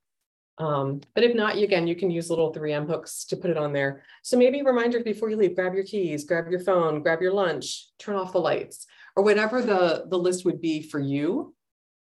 Um, 0.60 1.02
but 1.14 1.24
if 1.24 1.36
not, 1.36 1.56
again, 1.58 1.88
you 1.88 1.96
can 1.96 2.10
use 2.10 2.30
little 2.30 2.54
3M 2.54 2.88
hooks 2.88 3.26
to 3.26 3.38
put 3.38 3.52
it 3.52 3.58
on 3.58 3.74
there. 3.74 4.04
So 4.24 4.38
maybe 4.38 4.64
reminders 4.64 5.04
before 5.04 5.30
you 5.30 5.38
leave, 5.38 5.56
grab 5.56 5.76
your 5.76 5.84
keys, 5.84 6.24
grab 6.24 6.50
your 6.50 6.60
phone, 6.60 7.04
grab 7.04 7.22
your 7.22 7.34
lunch, 7.34 7.88
turn 8.00 8.16
off 8.16 8.34
the 8.34 8.40
lights, 8.40 8.88
or 9.16 9.24
whatever 9.24 9.62
the, 9.62 10.06
the 10.10 10.18
list 10.18 10.46
would 10.46 10.60
be 10.60 10.82
for 10.82 11.00
you. 11.00 11.54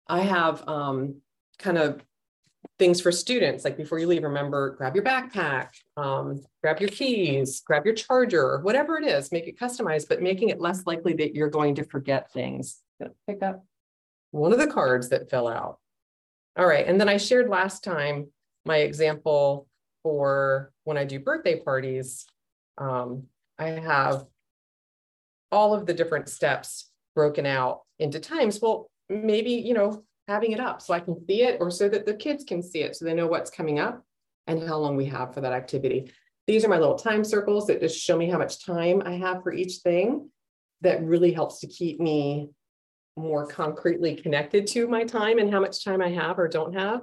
I 0.09 0.21
have 0.21 0.67
um, 0.67 1.17
kind 1.59 1.77
of 1.77 2.01
things 2.79 3.01
for 3.01 3.11
students, 3.11 3.65
like 3.65 3.77
before 3.77 3.99
you 3.99 4.07
leave, 4.07 4.23
remember, 4.23 4.71
grab 4.77 4.95
your 4.95 5.05
backpack, 5.05 5.69
um, 5.97 6.43
grab 6.63 6.81
your 6.81 6.91
keys, 6.91 7.61
grab 7.61 7.85
your 7.85 7.95
charger, 7.95 8.61
whatever 8.61 8.99
it 8.99 9.05
is, 9.05 9.33
make 9.33 9.47
it 9.47 9.59
customized, 9.59 10.09
but 10.09 10.23
making 10.23 10.51
it 10.51 10.61
less 10.61 10.87
likely 10.87 11.15
that 11.15 11.35
you're 11.35 11.51
going 11.51 11.75
to 11.75 11.85
forget 11.85 12.31
things. 12.33 12.83
Pick 13.27 13.43
up 13.43 13.65
one 14.31 14.53
of 14.53 14.59
the 14.59 14.67
cards 14.67 15.09
that 15.09 15.31
fell 15.31 15.49
out. 15.49 15.79
All 16.59 16.67
right, 16.67 16.87
and 16.87 17.01
then 17.01 17.09
I 17.09 17.17
shared 17.17 17.49
last 17.49 17.85
time 17.85 18.29
my 18.65 18.79
example 18.79 19.67
for 20.03 20.73
when 20.85 20.97
I 20.97 21.05
do 21.05 21.19
birthday 21.19 21.61
parties. 21.61 22.27
Um, 22.79 23.25
I 23.59 23.69
have 23.69 24.25
all 25.51 25.75
of 25.75 25.87
the 25.87 25.95
different 25.95 26.29
steps 26.29 26.91
broken 27.15 27.47
out 27.47 27.83
into 27.99 28.21
times. 28.21 28.61
Well, 28.61 28.91
maybe, 29.09 29.53
you 29.53 29.75
know, 29.75 30.05
having 30.29 30.53
it 30.53 30.61
up 30.61 30.83
so 30.83 30.93
I 30.95 31.01
can 31.01 31.17
see 31.27 31.43
it 31.43 31.59
or 31.61 31.71
so 31.71 31.89
that 31.89 32.07
the 32.07 32.15
kids 32.15 32.45
can 32.45 32.63
see 32.63 32.81
it 32.81 32.97
so 32.97 33.05
they 33.05 33.15
know 33.15 33.27
what's 33.27 33.51
coming 33.51 33.79
up 33.79 34.05
and 34.47 34.63
how 34.67 34.79
long 34.79 34.97
we 34.97 35.07
have 35.07 35.35
for 35.35 35.41
that 35.41 35.53
activity. 35.53 36.11
These 36.47 36.65
are 36.65 36.69
my 36.69 36.79
little 36.79 36.99
time 36.99 37.25
circles 37.25 37.67
that 37.67 37.81
just 37.81 37.99
show 37.99 38.17
me 38.17 38.29
how 38.29 38.39
much 38.39 38.65
time 38.65 39.03
I 39.05 39.13
have 39.13 39.43
for 39.43 39.53
each 39.53 39.79
thing. 39.79 40.31
That 40.83 41.03
really 41.03 41.33
helps 41.33 41.61
to 41.61 41.67
keep 41.67 42.01
me 42.01 42.51
more 43.17 43.47
concretely 43.47 44.15
connected 44.15 44.67
to 44.69 44.87
my 44.87 45.05
time 45.05 45.39
and 45.39 45.51
how 45.51 45.61
much 45.61 45.85
time 45.85 46.03
I 46.03 46.11
have 46.11 46.39
or 46.39 46.49
don't 46.49 46.75
have. 46.75 47.03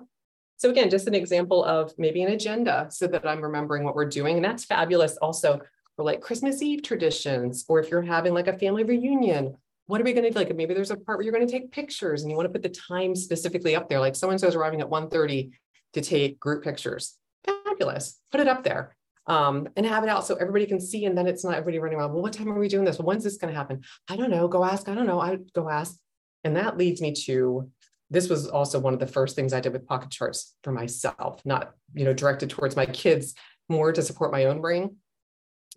So 0.57 0.69
again, 0.69 0.89
just 0.89 1.07
an 1.07 1.15
example 1.15 1.63
of 1.63 1.91
maybe 1.97 2.21
an 2.23 2.31
agenda 2.31 2.87
so 2.89 3.07
that 3.07 3.27
I'm 3.27 3.41
remembering 3.41 3.83
what 3.83 3.95
we're 3.95 4.05
doing. 4.05 4.35
And 4.35 4.45
that's 4.45 4.63
fabulous 4.63 5.17
also 5.17 5.59
for 5.95 6.05
like 6.05 6.21
Christmas 6.21 6.61
Eve 6.61 6.83
traditions, 6.83 7.65
or 7.67 7.79
if 7.79 7.89
you're 7.89 8.01
having 8.01 8.33
like 8.33 8.47
a 8.47 8.57
family 8.57 8.83
reunion 8.83 9.57
what 9.87 9.99
are 9.99 10.03
we 10.03 10.13
going 10.13 10.23
to 10.23 10.29
do? 10.29 10.35
Like 10.35 10.55
maybe 10.55 10.73
there's 10.73 10.91
a 10.91 10.97
part 10.97 11.17
where 11.17 11.23
you're 11.23 11.33
going 11.33 11.45
to 11.45 11.51
take 11.51 11.71
pictures 11.71 12.21
and 12.21 12.31
you 12.31 12.37
want 12.37 12.47
to 12.47 12.51
put 12.51 12.63
the 12.63 12.69
time 12.69 13.15
specifically 13.15 13.75
up 13.75 13.89
there. 13.89 13.99
Like 13.99 14.15
so 14.15 14.29
and 14.29 14.39
so 14.39 14.47
is 14.47 14.55
arriving 14.55 14.81
at 14.81 14.89
1:30 14.89 15.51
to 15.93 16.01
take 16.01 16.39
group 16.39 16.63
pictures. 16.63 17.17
Fabulous. 17.45 18.19
Put 18.31 18.39
it 18.39 18.47
up 18.47 18.63
there. 18.63 18.95
Um, 19.25 19.69
and 19.77 19.85
have 19.85 20.03
it 20.03 20.09
out 20.09 20.25
so 20.25 20.35
everybody 20.35 20.65
can 20.65 20.81
see. 20.81 21.05
And 21.05 21.17
then 21.17 21.27
it's 21.27 21.45
not 21.45 21.53
everybody 21.53 21.79
running 21.79 21.97
around. 21.97 22.11
Well, 22.11 22.21
what 22.21 22.33
time 22.33 22.49
are 22.51 22.59
we 22.59 22.67
doing 22.67 22.83
this? 22.83 22.99
When's 22.99 23.23
this 23.23 23.37
going 23.37 23.53
to 23.53 23.57
happen? 23.57 23.81
I 24.09 24.17
don't 24.17 24.29
know. 24.29 24.49
Go 24.49 24.65
ask. 24.65 24.89
I 24.89 24.95
don't 24.95 25.07
know. 25.07 25.19
I 25.19 25.37
go 25.53 25.69
ask. 25.69 25.97
And 26.43 26.57
that 26.57 26.77
leads 26.77 27.01
me 27.01 27.13
to 27.25 27.69
this 28.13 28.29
was 28.29 28.47
also 28.47 28.79
one 28.79 28.93
of 28.93 28.99
the 28.99 29.07
first 29.07 29.35
things 29.35 29.53
I 29.53 29.59
did 29.59 29.73
with 29.73 29.87
pocket 29.87 30.11
charts 30.11 30.55
for 30.63 30.71
myself, 30.71 31.41
not 31.45 31.71
you 31.93 32.05
know 32.05 32.13
directed 32.13 32.49
towards 32.49 32.75
my 32.75 32.85
kids, 32.85 33.33
more 33.69 33.91
to 33.91 34.01
support 34.01 34.31
my 34.31 34.45
own 34.45 34.61
brain. 34.61 34.97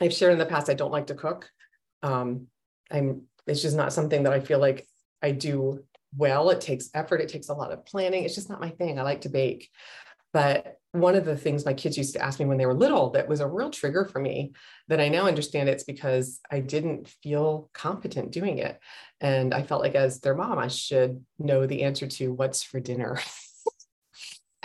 I've 0.00 0.12
shared 0.12 0.34
in 0.34 0.38
the 0.38 0.46
past 0.46 0.68
I 0.68 0.74
don't 0.74 0.92
like 0.92 1.06
to 1.06 1.14
cook. 1.14 1.48
Um, 2.02 2.48
I'm 2.90 3.22
it's 3.46 3.62
just 3.62 3.76
not 3.76 3.92
something 3.92 4.22
that 4.24 4.32
I 4.32 4.40
feel 4.40 4.58
like 4.58 4.86
I 5.22 5.32
do 5.32 5.84
well. 6.16 6.50
It 6.50 6.60
takes 6.60 6.90
effort, 6.94 7.20
it 7.20 7.28
takes 7.28 7.48
a 7.48 7.54
lot 7.54 7.72
of 7.72 7.84
planning. 7.86 8.24
It's 8.24 8.34
just 8.34 8.50
not 8.50 8.60
my 8.60 8.70
thing. 8.70 8.98
I 8.98 9.02
like 9.02 9.22
to 9.22 9.28
bake. 9.28 9.70
But 10.32 10.76
one 10.92 11.14
of 11.14 11.24
the 11.24 11.36
things 11.36 11.64
my 11.64 11.74
kids 11.74 11.96
used 11.96 12.14
to 12.14 12.22
ask 12.22 12.38
me 12.38 12.46
when 12.46 12.58
they 12.58 12.66
were 12.66 12.74
little 12.74 13.10
that 13.10 13.28
was 13.28 13.40
a 13.40 13.46
real 13.46 13.70
trigger 13.70 14.04
for 14.04 14.18
me 14.18 14.52
that 14.88 15.00
I 15.00 15.08
now 15.08 15.26
understand 15.26 15.68
it's 15.68 15.84
because 15.84 16.40
I 16.50 16.60
didn't 16.60 17.08
feel 17.22 17.70
competent 17.72 18.32
doing 18.32 18.58
it. 18.58 18.78
And 19.20 19.54
I 19.54 19.62
felt 19.62 19.82
like 19.82 19.94
as 19.94 20.20
their 20.20 20.34
mom, 20.34 20.58
I 20.58 20.68
should 20.68 21.24
know 21.38 21.66
the 21.66 21.82
answer 21.82 22.06
to 22.06 22.32
what's 22.32 22.62
for 22.62 22.80
dinner. 22.80 23.18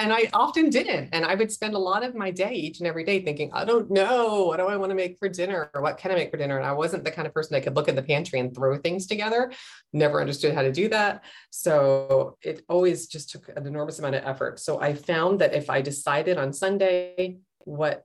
and 0.02 0.12
I 0.12 0.30
often 0.34 0.70
didn't. 0.70 1.10
And 1.12 1.24
I 1.24 1.36
would 1.36 1.52
spend 1.52 1.76
a 1.76 1.80
lot 1.80 2.04
of 2.04 2.16
my 2.16 2.32
day, 2.32 2.54
each 2.54 2.80
and 2.80 2.88
every 2.88 3.04
day, 3.04 3.24
thinking, 3.24 3.52
I 3.54 3.64
don't 3.64 3.92
know, 3.92 4.46
what 4.46 4.58
do 4.58 4.66
I 4.66 4.76
want 4.76 4.90
to 4.90 4.96
make 4.96 5.20
for 5.20 5.30
dinner? 5.30 5.70
Or 5.76 5.82
what 5.82 5.98
can 5.98 6.12
I 6.12 6.16
make 6.16 6.32
for 6.32 6.38
dinner? 6.38 6.58
And 6.58 6.66
I 6.66 6.72
wasn't 6.72 7.04
the 7.04 7.12
kind 7.12 7.28
of 7.28 7.34
person 7.34 7.54
that 7.54 7.62
could 7.62 7.76
look 7.76 7.88
in 7.88 7.96
the 7.96 8.02
pantry 8.02 8.40
and 8.40 8.54
throw 8.54 8.78
things 8.78 9.06
together. 9.06 9.52
Never 9.94 10.20
understood 10.20 10.56
how 10.56 10.64
to 10.64 10.72
do 10.72 10.90
that. 10.90 11.24
So 11.52 12.38
it 12.42 12.64
always 12.68 13.08
just 13.08 13.30
took 13.30 13.48
an 13.56 13.68
enormous 13.68 14.00
amount 14.00 14.16
of 14.16 14.26
effort. 14.26 14.60
So 14.60 14.82
I 14.82 14.96
found 14.96 15.40
that 15.40 15.54
if 15.54 15.70
I 15.70 15.82
decided 15.82 16.38
on 16.38 16.52
Sunday 16.52 17.38
what 17.60 18.04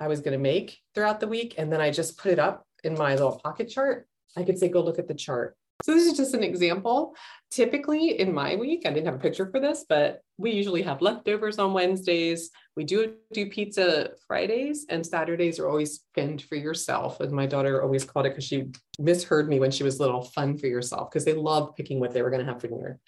I 0.00 0.08
was 0.08 0.20
going 0.20 0.36
to 0.36 0.42
make 0.42 0.80
throughout 0.94 1.20
the 1.20 1.28
week, 1.28 1.54
and 1.56 1.72
then 1.72 1.80
I 1.80 1.92
just 1.92 2.18
put 2.18 2.32
it 2.32 2.40
up 2.40 2.66
in 2.82 2.94
my 2.94 3.12
little 3.12 3.38
pocket 3.38 3.68
chart, 3.68 4.08
I 4.36 4.42
could 4.42 4.58
say, 4.58 4.68
go 4.68 4.82
look 4.82 4.98
at 4.98 5.06
the 5.06 5.14
chart. 5.14 5.56
So 5.82 5.94
this 5.94 6.06
is 6.06 6.16
just 6.16 6.34
an 6.34 6.42
example. 6.42 7.14
Typically 7.50 8.20
in 8.20 8.32
my 8.32 8.56
week, 8.56 8.82
I 8.86 8.90
didn't 8.90 9.06
have 9.06 9.16
a 9.16 9.18
picture 9.18 9.50
for 9.50 9.60
this, 9.60 9.84
but 9.88 10.20
we 10.38 10.52
usually 10.52 10.82
have 10.82 11.02
leftovers 11.02 11.58
on 11.58 11.72
Wednesdays. 11.72 12.50
We 12.76 12.84
do 12.84 13.14
do 13.32 13.50
pizza 13.50 14.10
Fridays 14.26 14.86
and 14.88 15.04
Saturdays 15.04 15.58
are 15.58 15.68
always 15.68 16.00
fend 16.14 16.42
for 16.42 16.54
yourself, 16.54 17.20
as 17.20 17.32
my 17.32 17.46
daughter 17.46 17.82
always 17.82 18.04
called 18.04 18.26
it 18.26 18.30
because 18.30 18.44
she 18.44 18.66
misheard 18.98 19.48
me 19.48 19.60
when 19.60 19.70
she 19.70 19.82
was 19.82 20.00
little, 20.00 20.22
fun 20.22 20.56
for 20.56 20.68
yourself, 20.68 21.10
because 21.10 21.24
they 21.24 21.34
love 21.34 21.74
picking 21.76 22.00
what 22.00 22.14
they 22.14 22.22
were 22.22 22.30
going 22.30 22.44
to 22.44 22.50
have 22.50 22.60
for 22.60 22.68
dinner. 22.68 22.98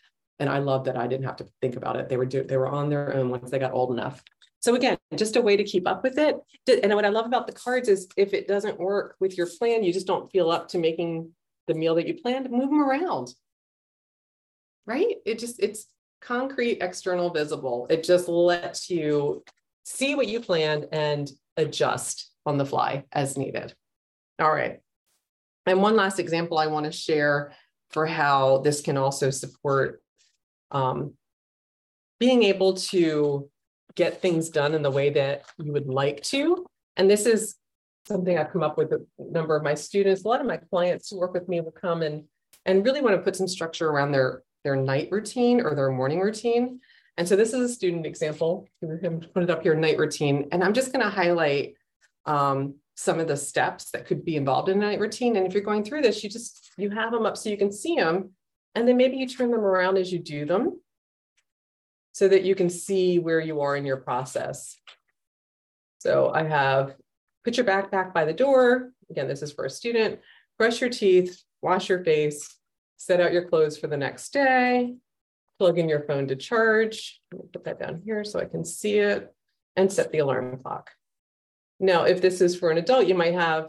And 0.40 0.50
I 0.50 0.58
love 0.58 0.84
that 0.86 0.96
I 0.96 1.06
didn't 1.06 1.26
have 1.26 1.36
to 1.36 1.46
think 1.62 1.76
about 1.76 1.96
it. 1.96 2.08
They 2.08 2.16
were 2.16 2.26
do, 2.26 2.42
they 2.42 2.56
were 2.56 2.68
on 2.68 2.90
their 2.90 3.14
own 3.14 3.30
once 3.30 3.50
they 3.50 3.58
got 3.58 3.72
old 3.72 3.92
enough. 3.92 4.22
So 4.60 4.74
again, 4.74 4.98
just 5.14 5.36
a 5.36 5.42
way 5.42 5.56
to 5.56 5.64
keep 5.64 5.86
up 5.86 6.02
with 6.02 6.18
it. 6.18 6.36
And 6.82 6.94
what 6.94 7.04
I 7.04 7.10
love 7.10 7.26
about 7.26 7.46
the 7.46 7.52
cards 7.52 7.88
is 7.88 8.08
if 8.16 8.32
it 8.34 8.48
doesn't 8.48 8.80
work 8.80 9.14
with 9.20 9.38
your 9.38 9.46
plan, 9.46 9.84
you 9.84 9.92
just 9.92 10.06
don't 10.06 10.30
feel 10.32 10.50
up 10.50 10.68
to 10.68 10.78
making 10.78 11.30
the 11.66 11.74
meal 11.74 11.94
that 11.96 12.06
you 12.06 12.14
planned, 12.14 12.50
move 12.50 12.68
them 12.68 12.82
around. 12.82 13.32
Right? 14.86 15.16
It 15.24 15.38
just, 15.38 15.60
it's 15.60 15.86
concrete, 16.20 16.78
external, 16.80 17.30
visible. 17.30 17.86
It 17.90 18.04
just 18.04 18.28
lets 18.28 18.90
you 18.90 19.42
see 19.84 20.14
what 20.14 20.28
you 20.28 20.40
planned 20.40 20.88
and 20.92 21.30
adjust 21.56 22.30
on 22.46 22.58
the 22.58 22.66
fly 22.66 23.04
as 23.12 23.36
needed. 23.36 23.74
All 24.38 24.52
right. 24.52 24.80
And 25.66 25.80
one 25.80 25.96
last 25.96 26.18
example 26.18 26.58
I 26.58 26.66
want 26.66 26.86
to 26.86 26.92
share 26.92 27.52
for 27.90 28.06
how 28.06 28.58
this 28.58 28.80
can 28.80 28.96
also 28.96 29.30
support 29.30 30.02
um, 30.70 31.14
being 32.18 32.42
able 32.42 32.74
to 32.74 33.48
get 33.94 34.20
things 34.20 34.48
done 34.48 34.74
in 34.74 34.82
the 34.82 34.90
way 34.90 35.10
that 35.10 35.44
you 35.58 35.72
would 35.72 35.86
like 35.86 36.22
to. 36.22 36.66
And 36.96 37.08
this 37.08 37.26
is 37.26 37.56
something 38.06 38.38
I've 38.38 38.52
come 38.52 38.62
up 38.62 38.76
with 38.76 38.92
a 38.92 39.04
number 39.18 39.56
of 39.56 39.62
my 39.62 39.74
students. 39.74 40.24
A 40.24 40.28
lot 40.28 40.40
of 40.40 40.46
my 40.46 40.56
clients 40.56 41.10
who 41.10 41.18
work 41.18 41.32
with 41.32 41.48
me 41.48 41.60
will 41.60 41.72
come 41.72 42.02
and 42.02 42.24
and 42.66 42.84
really 42.84 43.02
want 43.02 43.16
to 43.16 43.22
put 43.22 43.36
some 43.36 43.48
structure 43.48 43.88
around 43.88 44.12
their 44.12 44.42
their 44.64 44.76
night 44.76 45.08
routine 45.10 45.60
or 45.60 45.74
their 45.74 45.90
morning 45.90 46.20
routine. 46.20 46.80
And 47.16 47.28
so 47.28 47.36
this 47.36 47.52
is 47.52 47.70
a 47.70 47.72
student 47.72 48.06
example. 48.06 48.66
I'm 48.82 49.20
put 49.20 49.44
it 49.44 49.50
up 49.50 49.62
here, 49.62 49.74
night 49.74 49.98
routine. 49.98 50.48
And 50.50 50.64
I'm 50.64 50.72
just 50.72 50.92
going 50.92 51.04
to 51.04 51.10
highlight 51.10 51.74
um, 52.26 52.76
some 52.96 53.20
of 53.20 53.28
the 53.28 53.36
steps 53.36 53.90
that 53.92 54.06
could 54.06 54.24
be 54.24 54.36
involved 54.36 54.68
in 54.68 54.82
a 54.82 54.86
night 54.86 55.00
routine. 55.00 55.36
And 55.36 55.46
if 55.46 55.52
you're 55.52 55.62
going 55.62 55.84
through 55.84 56.02
this, 56.02 56.24
you 56.24 56.30
just, 56.30 56.72
you 56.76 56.90
have 56.90 57.12
them 57.12 57.26
up 57.26 57.36
so 57.36 57.50
you 57.50 57.56
can 57.56 57.70
see 57.70 57.94
them. 57.94 58.30
And 58.74 58.88
then 58.88 58.96
maybe 58.96 59.16
you 59.16 59.28
turn 59.28 59.50
them 59.50 59.60
around 59.60 59.96
as 59.96 60.12
you 60.12 60.18
do 60.18 60.44
them 60.44 60.80
so 62.12 62.26
that 62.26 62.42
you 62.42 62.54
can 62.54 62.70
see 62.70 63.18
where 63.18 63.40
you 63.40 63.60
are 63.60 63.76
in 63.76 63.84
your 63.84 63.98
process. 63.98 64.76
So 65.98 66.32
I 66.34 66.44
have 66.44 66.94
put 67.44 67.56
your 67.56 67.66
backpack 67.66 68.12
by 68.12 68.24
the 68.24 68.32
door. 68.32 68.92
Again, 69.10 69.28
this 69.28 69.42
is 69.42 69.52
for 69.52 69.66
a 69.66 69.70
student. 69.70 70.20
Brush 70.58 70.80
your 70.80 70.90
teeth, 70.90 71.42
wash 71.62 71.88
your 71.88 72.02
face, 72.04 72.56
set 72.96 73.20
out 73.20 73.32
your 73.32 73.48
clothes 73.48 73.76
for 73.76 73.86
the 73.86 73.96
next 73.96 74.32
day, 74.32 74.94
plug 75.58 75.78
in 75.78 75.88
your 75.88 76.00
phone 76.00 76.26
to 76.28 76.36
charge. 76.36 77.20
Put 77.52 77.64
that 77.64 77.78
down 77.78 78.02
here 78.04 78.24
so 78.24 78.40
I 78.40 78.46
can 78.46 78.64
see 78.64 78.98
it 78.98 79.32
and 79.76 79.92
set 79.92 80.10
the 80.10 80.18
alarm 80.18 80.58
clock. 80.62 80.90
Now, 81.80 82.04
if 82.04 82.22
this 82.22 82.40
is 82.40 82.56
for 82.56 82.70
an 82.70 82.78
adult, 82.78 83.06
you 83.06 83.14
might 83.14 83.34
have, 83.34 83.68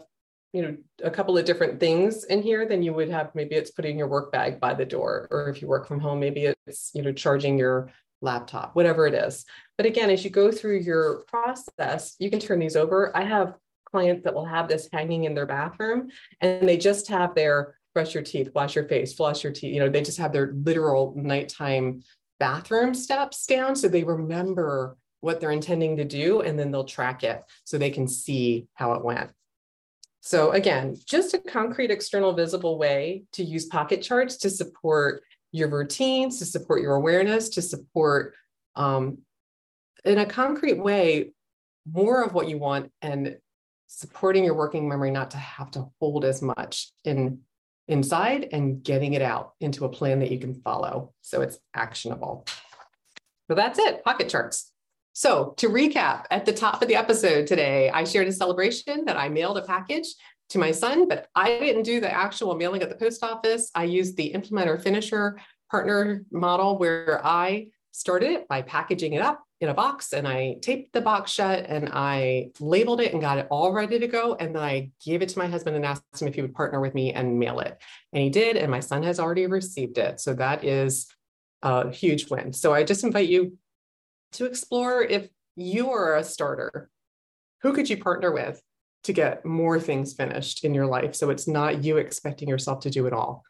you 0.52 0.62
know, 0.62 0.76
a 1.02 1.10
couple 1.10 1.36
of 1.36 1.44
different 1.44 1.80
things 1.80 2.24
in 2.24 2.40
here. 2.42 2.66
Then 2.66 2.82
you 2.82 2.94
would 2.94 3.10
have 3.10 3.34
maybe 3.34 3.56
it's 3.56 3.72
putting 3.72 3.98
your 3.98 4.08
work 4.08 4.32
bag 4.32 4.60
by 4.60 4.74
the 4.74 4.84
door, 4.84 5.28
or 5.30 5.48
if 5.48 5.60
you 5.60 5.68
work 5.68 5.86
from 5.86 6.00
home, 6.00 6.20
maybe 6.20 6.54
it's 6.66 6.92
you 6.94 7.02
know 7.02 7.12
charging 7.12 7.58
your 7.58 7.90
laptop, 8.22 8.74
whatever 8.74 9.06
it 9.06 9.14
is. 9.14 9.44
But 9.76 9.86
again, 9.86 10.08
as 10.08 10.24
you 10.24 10.30
go 10.30 10.50
through 10.50 10.78
your 10.78 11.24
process, 11.26 12.16
you 12.18 12.30
can 12.30 12.40
turn 12.40 12.60
these 12.60 12.76
over. 12.76 13.14
I 13.14 13.24
have 13.24 13.54
clients 13.86 14.24
that 14.24 14.34
will 14.34 14.44
have 14.44 14.68
this 14.68 14.88
hanging 14.92 15.24
in 15.24 15.34
their 15.34 15.46
bathroom, 15.46 16.08
and 16.40 16.68
they 16.68 16.76
just 16.76 17.08
have 17.08 17.34
their 17.34 17.76
brush 17.94 18.12
your 18.12 18.22
teeth, 18.22 18.50
wash 18.54 18.74
your 18.74 18.84
face, 18.84 19.14
flush 19.14 19.42
your 19.42 19.52
teeth. 19.52 19.72
You 19.72 19.80
know, 19.80 19.88
they 19.88 20.02
just 20.02 20.18
have 20.18 20.32
their 20.32 20.52
literal 20.52 21.14
nighttime 21.16 22.02
bathroom 22.38 22.92
steps 22.92 23.46
down 23.46 23.74
so 23.74 23.88
they 23.88 24.04
remember 24.04 24.98
what 25.20 25.40
they're 25.40 25.50
intending 25.50 25.96
to 25.96 26.04
do 26.04 26.42
and 26.42 26.58
then 26.58 26.70
they'll 26.70 26.84
track 26.84 27.24
it 27.24 27.42
so 27.64 27.78
they 27.78 27.90
can 27.90 28.06
see 28.06 28.66
how 28.74 28.92
it 28.92 29.02
went. 29.04 29.30
So 30.20 30.50
again, 30.50 30.96
just 31.06 31.34
a 31.34 31.38
concrete 31.38 31.90
external 31.90 32.34
visible 32.34 32.78
way 32.78 33.24
to 33.32 33.42
use 33.42 33.64
pocket 33.64 34.02
charts 34.02 34.36
to 34.38 34.50
support 34.50 35.22
your 35.52 35.68
routines, 35.68 36.38
to 36.40 36.44
support 36.44 36.82
your 36.82 36.96
awareness, 36.96 37.48
to 37.50 37.62
support 37.62 38.34
um, 38.74 39.18
in 40.04 40.18
a 40.18 40.26
concrete 40.26 40.78
way 40.78 41.30
more 41.90 42.22
of 42.22 42.34
what 42.34 42.48
you 42.48 42.58
want 42.58 42.92
and 43.00 43.38
supporting 43.86 44.44
your 44.44 44.54
working 44.54 44.88
memory 44.88 45.10
not 45.10 45.30
to 45.32 45.36
have 45.36 45.70
to 45.72 45.88
hold 46.00 46.24
as 46.24 46.42
much 46.42 46.90
in 47.04 47.40
inside 47.88 48.48
and 48.52 48.82
getting 48.82 49.14
it 49.14 49.22
out 49.22 49.52
into 49.60 49.84
a 49.84 49.88
plan 49.88 50.18
that 50.18 50.30
you 50.30 50.38
can 50.38 50.54
follow. 50.54 51.12
So 51.22 51.42
it's 51.42 51.58
actionable. 51.74 52.46
So 53.48 53.54
that's 53.54 53.78
it, 53.78 54.02
pocket 54.04 54.28
charts. 54.28 54.72
So 55.12 55.54
to 55.58 55.68
recap, 55.68 56.24
at 56.30 56.44
the 56.44 56.52
top 56.52 56.82
of 56.82 56.88
the 56.88 56.96
episode 56.96 57.46
today, 57.46 57.88
I 57.90 58.04
shared 58.04 58.28
a 58.28 58.32
celebration 58.32 59.04
that 59.04 59.16
I 59.16 59.28
mailed 59.28 59.56
a 59.56 59.62
package 59.62 60.08
to 60.50 60.58
my 60.58 60.72
son, 60.72 61.08
but 61.08 61.28
I 61.34 61.58
didn't 61.58 61.84
do 61.84 62.00
the 62.00 62.12
actual 62.12 62.54
mailing 62.54 62.82
at 62.82 62.88
the 62.88 62.96
post 62.96 63.22
office. 63.22 63.70
I 63.74 63.84
used 63.84 64.16
the 64.16 64.32
implementer 64.34 64.82
finisher 64.82 65.38
partner 65.70 66.24
model 66.30 66.78
where 66.78 67.24
I 67.24 67.68
started 67.92 68.32
it 68.32 68.48
by 68.48 68.62
packaging 68.62 69.14
it 69.14 69.22
up 69.22 69.45
in 69.60 69.70
a 69.70 69.74
box 69.74 70.12
and 70.12 70.28
I 70.28 70.56
taped 70.60 70.92
the 70.92 71.00
box 71.00 71.30
shut 71.30 71.64
and 71.66 71.88
I 71.90 72.50
labeled 72.60 73.00
it 73.00 73.12
and 73.12 73.22
got 73.22 73.38
it 73.38 73.46
all 73.50 73.72
ready 73.72 73.98
to 73.98 74.06
go. 74.06 74.34
And 74.34 74.54
then 74.54 74.62
I 74.62 74.90
gave 75.04 75.22
it 75.22 75.30
to 75.30 75.38
my 75.38 75.46
husband 75.46 75.76
and 75.76 75.84
asked 75.84 76.20
him 76.20 76.28
if 76.28 76.34
he 76.34 76.42
would 76.42 76.54
partner 76.54 76.80
with 76.80 76.94
me 76.94 77.12
and 77.14 77.38
mail 77.38 77.60
it. 77.60 77.80
And 78.12 78.22
he 78.22 78.28
did. 78.28 78.56
And 78.56 78.70
my 78.70 78.80
son 78.80 79.02
has 79.04 79.18
already 79.18 79.46
received 79.46 79.96
it. 79.96 80.20
So 80.20 80.34
that 80.34 80.62
is 80.62 81.06
a 81.62 81.90
huge 81.90 82.30
win. 82.30 82.52
So 82.52 82.74
I 82.74 82.84
just 82.84 83.02
invite 83.02 83.28
you 83.28 83.56
to 84.32 84.44
explore 84.44 85.02
if 85.02 85.28
you 85.56 85.90
are 85.90 86.16
a 86.16 86.24
starter, 86.24 86.90
who 87.62 87.72
could 87.72 87.88
you 87.88 87.96
partner 87.96 88.30
with 88.30 88.60
to 89.04 89.14
get 89.14 89.46
more 89.46 89.80
things 89.80 90.12
finished 90.12 90.64
in 90.64 90.74
your 90.74 90.86
life? 90.86 91.14
So 91.14 91.30
it's 91.30 91.48
not 91.48 91.82
you 91.82 91.96
expecting 91.96 92.48
yourself 92.48 92.80
to 92.80 92.90
do 92.90 93.06
it 93.06 93.14
all. 93.14 93.42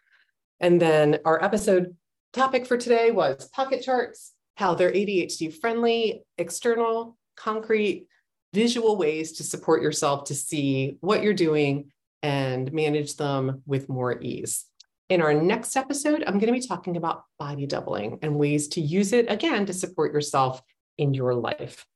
And 0.60 0.80
then 0.80 1.18
our 1.24 1.42
episode 1.42 1.96
topic 2.32 2.64
for 2.66 2.76
today 2.76 3.10
was 3.10 3.48
pocket 3.48 3.82
charts 3.82 4.34
how 4.56 4.74
they're 4.74 4.92
ADHD 4.92 5.54
friendly, 5.54 6.24
external, 6.38 7.16
concrete, 7.36 8.08
visual 8.52 8.96
ways 8.96 9.32
to 9.32 9.44
support 9.44 9.82
yourself 9.82 10.24
to 10.24 10.34
see 10.34 10.96
what 11.00 11.22
you're 11.22 11.34
doing 11.34 11.92
and 12.22 12.72
manage 12.72 13.16
them 13.16 13.62
with 13.66 13.88
more 13.88 14.20
ease. 14.20 14.64
In 15.08 15.22
our 15.22 15.34
next 15.34 15.76
episode, 15.76 16.24
I'm 16.26 16.38
going 16.38 16.52
to 16.52 16.58
be 16.58 16.66
talking 16.66 16.96
about 16.96 17.24
body 17.38 17.66
doubling 17.66 18.18
and 18.22 18.36
ways 18.36 18.68
to 18.68 18.80
use 18.80 19.12
it 19.12 19.30
again 19.30 19.66
to 19.66 19.72
support 19.72 20.12
yourself 20.12 20.62
in 20.98 21.14
your 21.14 21.34
life. 21.34 21.86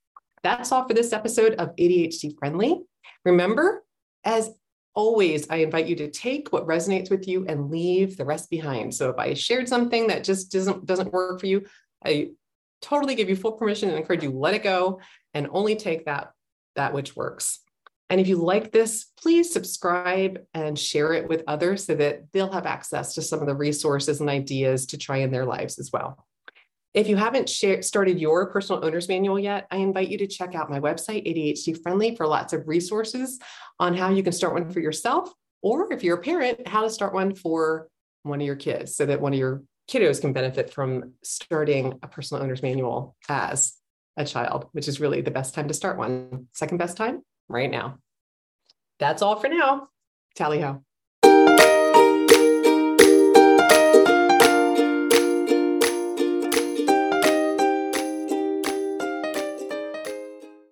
That's 0.42 0.70
all 0.70 0.86
for 0.86 0.94
this 0.94 1.12
episode 1.12 1.54
of 1.54 1.74
ADHD 1.76 2.38
Friendly. 2.38 2.80
Remember, 3.24 3.82
as 4.24 4.50
always, 4.94 5.48
I 5.48 5.56
invite 5.56 5.86
you 5.86 5.96
to 5.96 6.10
take 6.10 6.52
what 6.52 6.66
resonates 6.66 7.10
with 7.10 7.26
you 7.26 7.46
and 7.46 7.70
leave 7.70 8.16
the 8.16 8.24
rest 8.24 8.50
behind. 8.50 8.94
So 8.94 9.10
if 9.10 9.18
I 9.18 9.34
shared 9.34 9.68
something 9.68 10.06
that 10.08 10.24
just 10.24 10.52
doesn't 10.52 10.86
doesn't 10.86 11.12
work 11.12 11.40
for 11.40 11.46
you, 11.46 11.64
I 12.04 12.30
totally 12.82 13.14
give 13.14 13.28
you 13.28 13.36
full 13.36 13.52
permission 13.52 13.88
and 13.88 13.98
encourage 13.98 14.22
you 14.22 14.30
let 14.30 14.54
it 14.54 14.62
go 14.62 15.00
and 15.34 15.48
only 15.52 15.76
take 15.76 16.06
that 16.06 16.32
that 16.76 16.92
which 16.92 17.16
works. 17.16 17.60
And 18.08 18.20
if 18.20 18.26
you 18.26 18.36
like 18.36 18.72
this, 18.72 19.06
please 19.20 19.52
subscribe 19.52 20.40
and 20.52 20.78
share 20.78 21.12
it 21.12 21.28
with 21.28 21.44
others 21.46 21.84
so 21.84 21.94
that 21.94 22.24
they'll 22.32 22.52
have 22.52 22.66
access 22.66 23.14
to 23.14 23.22
some 23.22 23.40
of 23.40 23.46
the 23.46 23.54
resources 23.54 24.20
and 24.20 24.28
ideas 24.28 24.86
to 24.86 24.98
try 24.98 25.18
in 25.18 25.30
their 25.30 25.44
lives 25.44 25.78
as 25.78 25.90
well. 25.92 26.26
If 26.92 27.08
you 27.08 27.14
haven't 27.14 27.48
started 27.48 28.18
your 28.18 28.50
personal 28.50 28.84
owner's 28.84 29.08
manual 29.08 29.38
yet, 29.38 29.68
I 29.70 29.76
invite 29.76 30.08
you 30.08 30.18
to 30.18 30.26
check 30.26 30.56
out 30.56 30.70
my 30.70 30.80
website, 30.80 31.24
ADHD 31.24 31.80
Friendly, 31.80 32.16
for 32.16 32.26
lots 32.26 32.52
of 32.52 32.66
resources 32.66 33.38
on 33.78 33.94
how 33.94 34.10
you 34.10 34.24
can 34.24 34.32
start 34.32 34.54
one 34.54 34.68
for 34.68 34.80
yourself, 34.80 35.32
or 35.62 35.92
if 35.92 36.02
you're 36.02 36.16
a 36.16 36.22
parent, 36.22 36.66
how 36.66 36.82
to 36.82 36.90
start 36.90 37.14
one 37.14 37.32
for 37.32 37.86
one 38.24 38.40
of 38.40 38.46
your 38.46 38.56
kids 38.56 38.96
so 38.96 39.06
that 39.06 39.20
one 39.20 39.32
of 39.32 39.38
your 39.38 39.62
kiddos 39.90 40.20
can 40.20 40.32
benefit 40.32 40.72
from 40.72 41.14
starting 41.22 41.98
a 42.02 42.08
personal 42.08 42.42
owner's 42.42 42.62
manual 42.62 43.16
as 43.28 43.74
a 44.16 44.24
child, 44.24 44.68
which 44.72 44.86
is 44.86 45.00
really 45.00 45.20
the 45.20 45.30
best 45.30 45.54
time 45.54 45.68
to 45.68 45.74
start 45.74 45.98
one. 45.98 46.46
Second 46.52 46.78
best 46.78 46.96
time, 46.96 47.22
right 47.48 47.70
now. 47.70 47.98
That's 48.98 49.22
all 49.22 49.36
for 49.36 49.48
now. 49.48 49.88
Tally 50.36 50.60
ho. 50.60 50.84